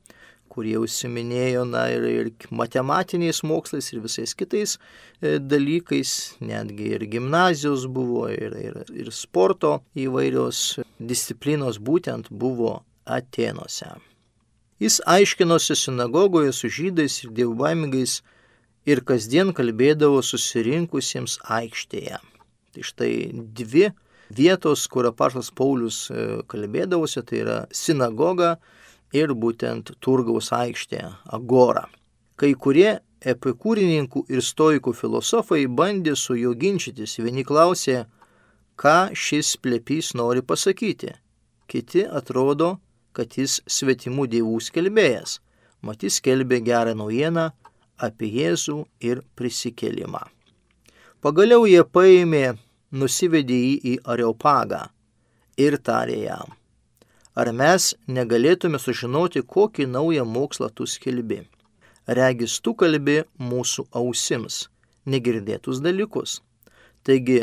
kurie 0.49 0.75
užsiminėjo 0.81 1.63
na, 1.69 1.85
ir, 1.93 2.05
ir 2.09 2.29
matematiniais 2.51 3.43
mokslais 3.45 3.91
ir 3.93 4.01
visais 4.03 4.33
kitais 4.35 4.75
e, 5.21 5.38
dalykais, 5.39 6.15
netgi 6.41 6.89
ir 6.97 7.05
gimnazijos 7.13 7.85
buvo, 7.88 8.25
ir, 8.33 8.57
ir, 8.57 8.79
ir 8.91 9.12
sporto 9.15 9.79
įvairios 9.95 10.79
disciplinos 10.99 11.79
būtent 11.79 12.31
buvo 12.31 12.79
Atenuose. 13.09 13.95
Jis 14.79 14.99
aiškinosi 15.09 15.75
sinagogoje 15.75 16.51
su 16.55 16.69
žydais 16.71 17.15
ir 17.23 17.31
dievbaimingais 17.35 18.19
ir 18.89 19.01
kasdien 19.05 19.53
kalbėdavo 19.55 20.21
susirinkusiems 20.25 21.39
aikštėje. 21.59 22.19
Tai 22.79 22.87
štai 22.87 23.31
dvi 23.33 23.89
vietos, 24.29 24.87
kur 24.87 25.07
apaštas 25.09 25.49
Paulius 25.51 26.07
e, 26.11 26.39
kalbėdavosi, 26.47 27.23
tai 27.27 27.41
yra 27.41 27.57
sinagoga 27.75 28.53
ir 29.11 29.33
būtent 29.35 29.91
Turgaus 29.99 30.53
aikštė 30.55 31.01
Agora. 31.35 31.89
Kai 32.39 32.53
kurie 32.55 33.01
epikūrininkų 33.19 34.23
ir 34.31 34.39
stoikų 34.39 34.93
filosofai 34.95 35.65
bandė 35.67 36.15
su 36.15 36.37
juo 36.39 36.53
ginčytis. 36.55 37.17
Vieni 37.19 37.43
klausė, 37.43 38.05
ką 38.79 39.11
šis 39.11 39.57
plepys 39.59 40.13
nori 40.15 40.39
pasakyti. 40.39 41.11
Kiti 41.67 42.05
atrodo, 42.07 42.77
kad 43.11 43.35
jis 43.35 43.59
svetimų 43.67 44.29
dievų 44.31 44.61
skelbėjas. 44.63 45.41
Matys 45.83 46.21
skelbė 46.21 46.61
gerą 46.63 46.95
naujieną 46.95 47.49
apie 47.99 48.31
Jėzų 48.39 48.85
ir 49.03 49.25
prisikelimą. 49.35 50.23
Pagaliau 51.19 51.65
jie 51.67 51.83
paėmė, 51.83 52.55
nusivedė 52.91 53.60
jį 53.65 53.75
į 53.93 53.97
Areopagą 54.15 54.86
ir 55.58 55.78
tarė 55.84 56.23
jam 56.28 56.60
ar 57.39 57.52
mes 57.56 57.93
negalėtume 58.08 58.80
sužinoti, 58.82 59.43
kokį 59.56 59.88
naują 59.93 60.25
mokslą 60.25 60.69
tu 60.75 60.88
skelbi. 60.93 61.43
Regis 62.19 62.58
tu 62.63 62.73
kalbi 62.73 63.21
mūsų 63.52 63.86
ausims, 63.99 64.65
negirdėtus 65.06 65.80
dalykus. 65.86 66.39
Taigi, 67.06 67.41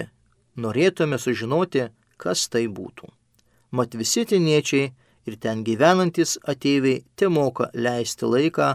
norėtume 0.65 1.19
sužinoti, 1.23 1.87
kas 2.23 2.49
tai 2.53 2.67
būtų. 2.79 3.09
Mat 3.77 3.95
visi 3.95 4.27
tiniečiai 4.33 4.91
ir 5.29 5.39
ten 5.43 5.63
gyvenantis 5.65 6.37
ateiviai 6.53 7.05
te 7.17 7.31
moka 7.33 7.71
leisti 7.75 8.29
laiką, 8.35 8.75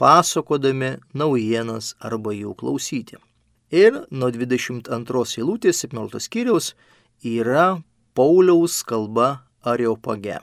pasakodami 0.00 0.94
naujienas 1.14 1.94
arba 2.00 2.32
jų 2.32 2.56
klausyti. 2.58 3.20
Ir 3.72 3.94
nuo 4.12 4.28
22 4.28 5.38
eilutės 5.40 5.78
17 5.86 6.20
skyriaus 6.20 6.74
yra 7.24 7.80
Pauliaus 8.12 8.82
kalba 8.84 9.46
Areopage. 9.64 10.42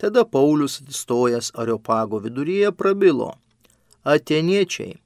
Tada 0.00 0.24
Paulius 0.24 0.78
atsistojęs 0.80 1.52
Areopago 1.52 2.22
viduryje 2.24 2.72
prabilo. 2.72 3.34
Ateniečiai, 4.08 4.96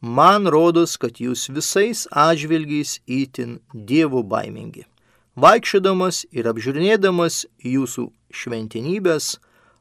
man 0.00 0.48
rodos, 0.48 0.96
kad 0.96 1.20
jūs 1.20 1.50
visais 1.52 2.06
atžvilgiais 2.08 2.96
įtin 3.04 3.58
dievų 3.74 4.24
baimingi. 4.24 4.88
Vaikščiodamas 5.36 6.24
ir 6.32 6.48
apžiūrinėdamas 6.48 7.44
jūsų 7.68 8.08
šventinybės, 8.32 9.34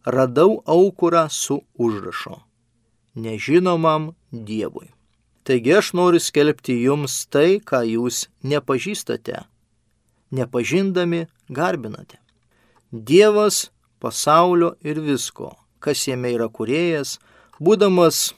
radau 0.04 0.60
aukurą 0.68 1.30
su 1.32 1.64
užrašu- 1.80 2.42
nežinomam 3.24 4.12
Dievui. 4.32 4.92
Taigi 5.44 5.74
aš 5.74 5.94
noriu 5.98 6.20
skelbti 6.22 6.76
jums 6.84 7.26
tai, 7.34 7.60
ką 7.60 7.82
jūs 7.88 8.28
nepažįstate, 8.46 9.40
nepažindami 10.38 11.26
garbinate. 11.50 12.20
Dievas 12.92 13.72
pasaulio 14.00 14.76
ir 14.86 15.02
visko, 15.02 15.56
kas 15.80 16.06
jame 16.08 16.34
yra 16.36 16.50
kuriejas, 16.50 17.18
būdamas 17.58 18.36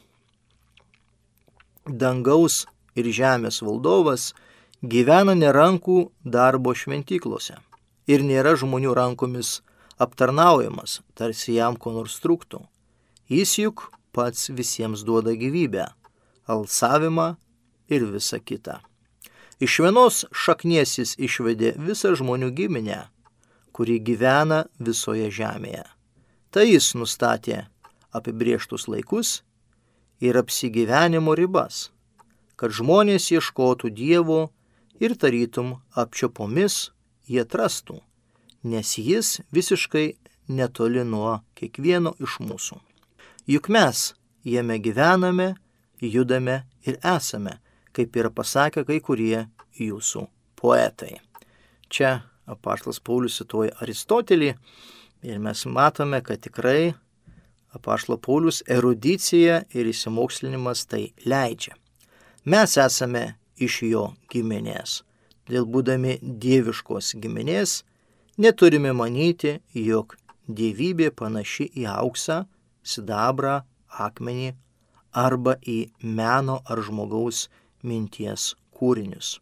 dangaus 1.87 2.63
ir 2.95 3.11
žemės 3.11 3.59
valdovas, 3.65 4.31
gyvena 4.83 5.35
nerankų 5.35 5.99
darbo 6.23 6.73
šventyklose. 6.75 7.59
ir 8.07 8.23
nėra 8.23 8.55
žmonių 8.59 8.93
rankomis 8.97 9.61
aptarnaujamas, 10.01 11.01
tarsi 11.15 11.55
jam 11.55 11.77
ko 11.79 11.93
nors 11.95 12.19
trūktų. 12.23 12.59
Jis 13.31 13.57
juk 13.61 13.85
pats 14.11 14.49
visiems 14.51 15.05
duoda 15.07 15.33
gyvybę, 15.39 15.87
alsavimą 16.47 17.35
ir 17.89 18.05
visa 18.11 18.39
kita. 18.39 18.79
Iš 19.59 19.79
vienos 19.85 20.23
šaknies 20.33 20.97
jis 20.97 21.15
išvedė 21.17 21.75
visą 21.79 22.13
žmonių 22.19 22.49
giminę, 22.57 23.03
kuri 23.71 23.99
gyvena 23.99 24.65
visoje 24.79 25.29
žemėje. 25.31 25.85
Tai 26.53 26.65
jis 26.67 26.93
nustatė 26.97 27.63
apibrieštus 28.13 28.87
laikus 28.87 29.41
ir 30.21 30.37
apsigyvenimo 30.37 31.33
ribas, 31.37 31.89
kad 32.55 32.73
žmonės 32.75 33.31
ieškotų 33.33 33.89
Dievo 33.93 34.41
ir 35.01 35.15
tarytum 35.17 35.77
apčiopomis 35.97 36.91
jie 37.27 37.41
atrastų, 37.41 38.01
nes 38.63 38.97
jis 38.97 39.39
visiškai 39.51 40.07
netoli 40.47 41.03
nuo 41.03 41.39
kiekvieno 41.57 42.13
iš 42.19 42.39
mūsų. 42.43 42.77
Juk 43.49 43.69
mes 43.73 44.13
jame 44.43 44.77
gyvename, 44.79 45.53
judame 46.11 46.63
ir 46.87 46.99
esame, 47.03 47.59
kaip 47.93 48.15
yra 48.17 48.31
pasakę 48.33 48.83
kai 48.87 48.99
kurie 48.99 49.45
jūsų 49.79 50.25
poetai. 50.59 51.17
Čia 51.89 52.23
apaštlas 52.49 52.99
Paulius 52.99 53.37
cituoja 53.39 53.75
Aristotelį 53.81 54.53
ir 55.23 55.39
mes 55.39 55.65
matome, 55.65 56.21
kad 56.25 56.41
tikrai 56.43 56.93
apaštlo 57.73 58.17
Paulius 58.17 58.63
erudicija 58.67 59.63
ir 59.73 59.89
įsimokslinimas 59.89 60.85
tai 60.89 61.07
leidžia. 61.25 61.75
Mes 62.45 62.77
esame 62.77 63.23
iš 63.57 63.81
jo 63.87 64.07
giminės. 64.31 65.01
Dėl 65.49 65.67
būdami 65.67 66.17
dieviškos 66.21 67.15
giminės 67.19 67.81
neturime 68.37 68.93
manyti, 68.95 69.57
jog 69.73 70.15
dievybė 70.47 71.11
panaši 71.15 71.69
į 71.83 71.87
auksą, 71.91 72.43
sidabrą, 72.83 73.61
akmenį 73.87 74.53
arba 75.13 75.55
į 75.61 75.79
meno 76.01 76.59
ar 76.65 76.81
žmogaus 76.83 77.47
minties 77.83 78.53
kūrinius. 78.75 79.37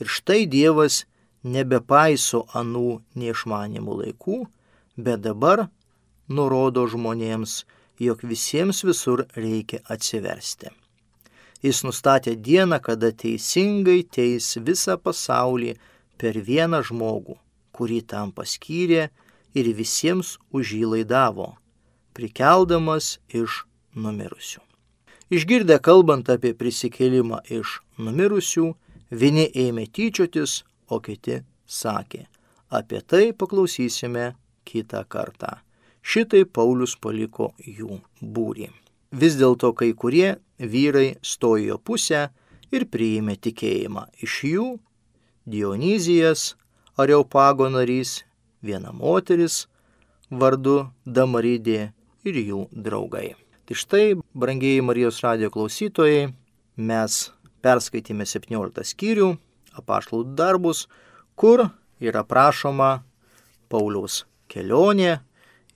Ir 0.00 0.08
štai 0.08 0.46
Dievas 0.50 1.04
nebepaiso 1.42 2.46
anų 2.58 3.02
neišmanimų 3.18 3.98
laikų, 4.02 4.38
bet 4.96 5.22
dabar 5.24 5.68
nurodo 6.28 6.86
žmonėms, 6.88 7.62
jog 8.02 8.22
visiems 8.26 8.82
visur 8.86 9.26
reikia 9.36 9.82
atsiversti. 9.92 10.72
Jis 11.62 11.84
nustatė 11.86 12.34
dieną, 12.34 12.80
kada 12.82 13.12
teisingai 13.14 14.02
teis 14.02 14.56
visą 14.58 14.96
pasaulį 14.98 15.76
per 16.18 16.38
vieną 16.48 16.82
žmogų, 16.88 17.36
kurį 17.76 18.00
tam 18.10 18.32
paskyrė 18.34 19.06
ir 19.54 19.70
visiems 19.78 20.38
už 20.50 20.74
jį 20.80 20.90
laidavo, 20.96 21.52
prikeldamas 22.18 23.18
iš 23.30 23.62
numirusių. 23.94 24.71
Išgirdę 25.32 25.78
kalbant 25.80 26.28
apie 26.28 26.50
prisikėlimą 26.52 27.38
iš 27.56 27.78
numirusių, 27.96 28.66
vieni 29.16 29.46
ėmė 29.62 29.86
tyčiotis, 29.88 30.58
o 30.92 30.98
kiti 31.00 31.38
sakė, 31.64 32.26
apie 32.68 33.00
tai 33.00 33.30
paklausysime 33.32 34.26
kitą 34.68 35.00
kartą. 35.08 35.54
Šitai 36.04 36.42
Paulius 36.44 36.98
paliko 37.00 37.54
jų 37.64 37.96
būrį. 38.20 38.68
Vis 39.22 39.38
dėlto 39.40 39.70
kai 39.72 39.94
kurie 39.96 40.34
vyrai 40.60 41.14
stojo 41.24 41.78
pusę 41.80 42.26
ir 42.68 42.84
priėmė 42.92 43.38
tikėjimą. 43.40 44.10
Iš 44.20 44.34
jų 44.50 44.66
Dionizijas, 45.48 46.58
Areopago 47.00 47.70
narys, 47.72 48.18
viena 48.60 48.92
moteris 48.92 49.62
vardu 50.28 50.90
Damarydė 51.08 51.94
ir 52.28 52.42
jų 52.50 52.66
draugai. 52.76 53.32
Tai 53.72 53.78
štai, 53.78 54.14
brangieji 54.34 54.82
Marijos 54.84 55.22
radio 55.24 55.48
klausytojai, 55.48 56.26
mes 56.76 57.14
perskaitėme 57.64 58.26
17 58.28 58.84
skyrių, 58.84 59.28
apaštalų 59.80 60.34
darbus, 60.36 60.82
kur 61.40 61.62
yra 61.96 62.20
prašoma 62.28 62.90
Pauliaus 63.72 64.26
kelionė 64.52 65.14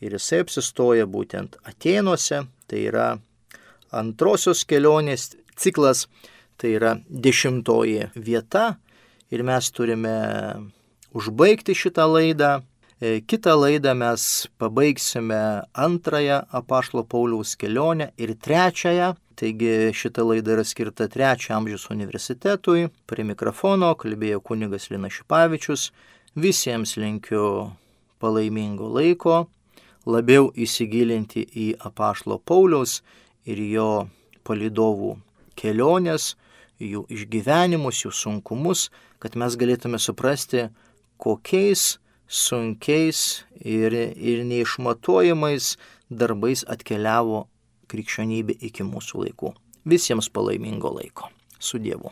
ir 0.04 0.18
jisai 0.18 0.42
apsistoja 0.44 1.06
būtent 1.08 1.56
Atenuose, 1.64 2.42
tai 2.68 2.82
yra 2.90 3.06
antrosios 3.88 4.66
kelionės 4.68 5.30
ciklas, 5.56 6.04
tai 6.60 6.76
yra 6.76 6.98
dešimtoji 7.08 8.10
vieta 8.12 8.66
ir 9.32 9.40
mes 9.40 9.72
turime 9.72 10.18
užbaigti 11.16 11.72
šitą 11.72 12.10
laidą. 12.12 12.58
E, 13.00 13.20
kitą 13.20 13.60
laidą 13.60 13.94
mes 13.94 14.48
pabaigsime 14.58 15.62
antrąją 15.74 16.36
apaštalo 16.58 17.04
Pauliaus 17.04 17.56
kelionę 17.56 18.12
ir 18.18 18.30
trečiąją. 18.38 19.14
Taigi 19.36 19.92
šita 19.92 20.22
laida 20.24 20.54
yra 20.54 20.64
skirta 20.64 21.04
trečio 21.08 21.52
amžiaus 21.58 21.90
universitetui. 21.92 22.86
Prie 23.06 23.24
mikrofono 23.28 23.90
kalbėjo 24.00 24.40
kunigas 24.40 24.88
Lina 24.88 25.10
Šipavičius. 25.12 25.90
Visiems 26.40 26.96
linkiu 26.96 27.68
palaimingo 28.18 28.88
laiko, 28.88 29.44
labiau 30.08 30.48
įsigilinti 30.56 31.44
į 31.44 31.66
apaštalo 31.90 32.40
Pauliaus 32.48 33.02
ir 33.44 33.60
jo 33.60 33.90
palidovų 34.48 35.18
keliones, 35.52 36.32
jų 36.80 37.04
išgyvenimus, 37.12 38.06
jų 38.06 38.16
sunkumus, 38.22 38.88
kad 39.20 39.36
mes 39.36 39.60
galėtume 39.60 40.00
suprasti, 40.00 40.70
kokiais 41.20 41.98
sunkiais 42.28 43.44
ir, 43.60 43.94
ir 44.16 44.44
neišmatuojamais 44.44 45.76
darbais 46.10 46.64
atkeliavo 46.68 47.46
krikščionybė 47.90 48.58
iki 48.68 48.86
mūsų 48.86 49.26
laikų. 49.26 49.54
Visiems 49.86 50.28
palaimingo 50.34 50.90
laiko. 50.96 51.30
Su 51.58 51.78
Dievu. 51.78 52.10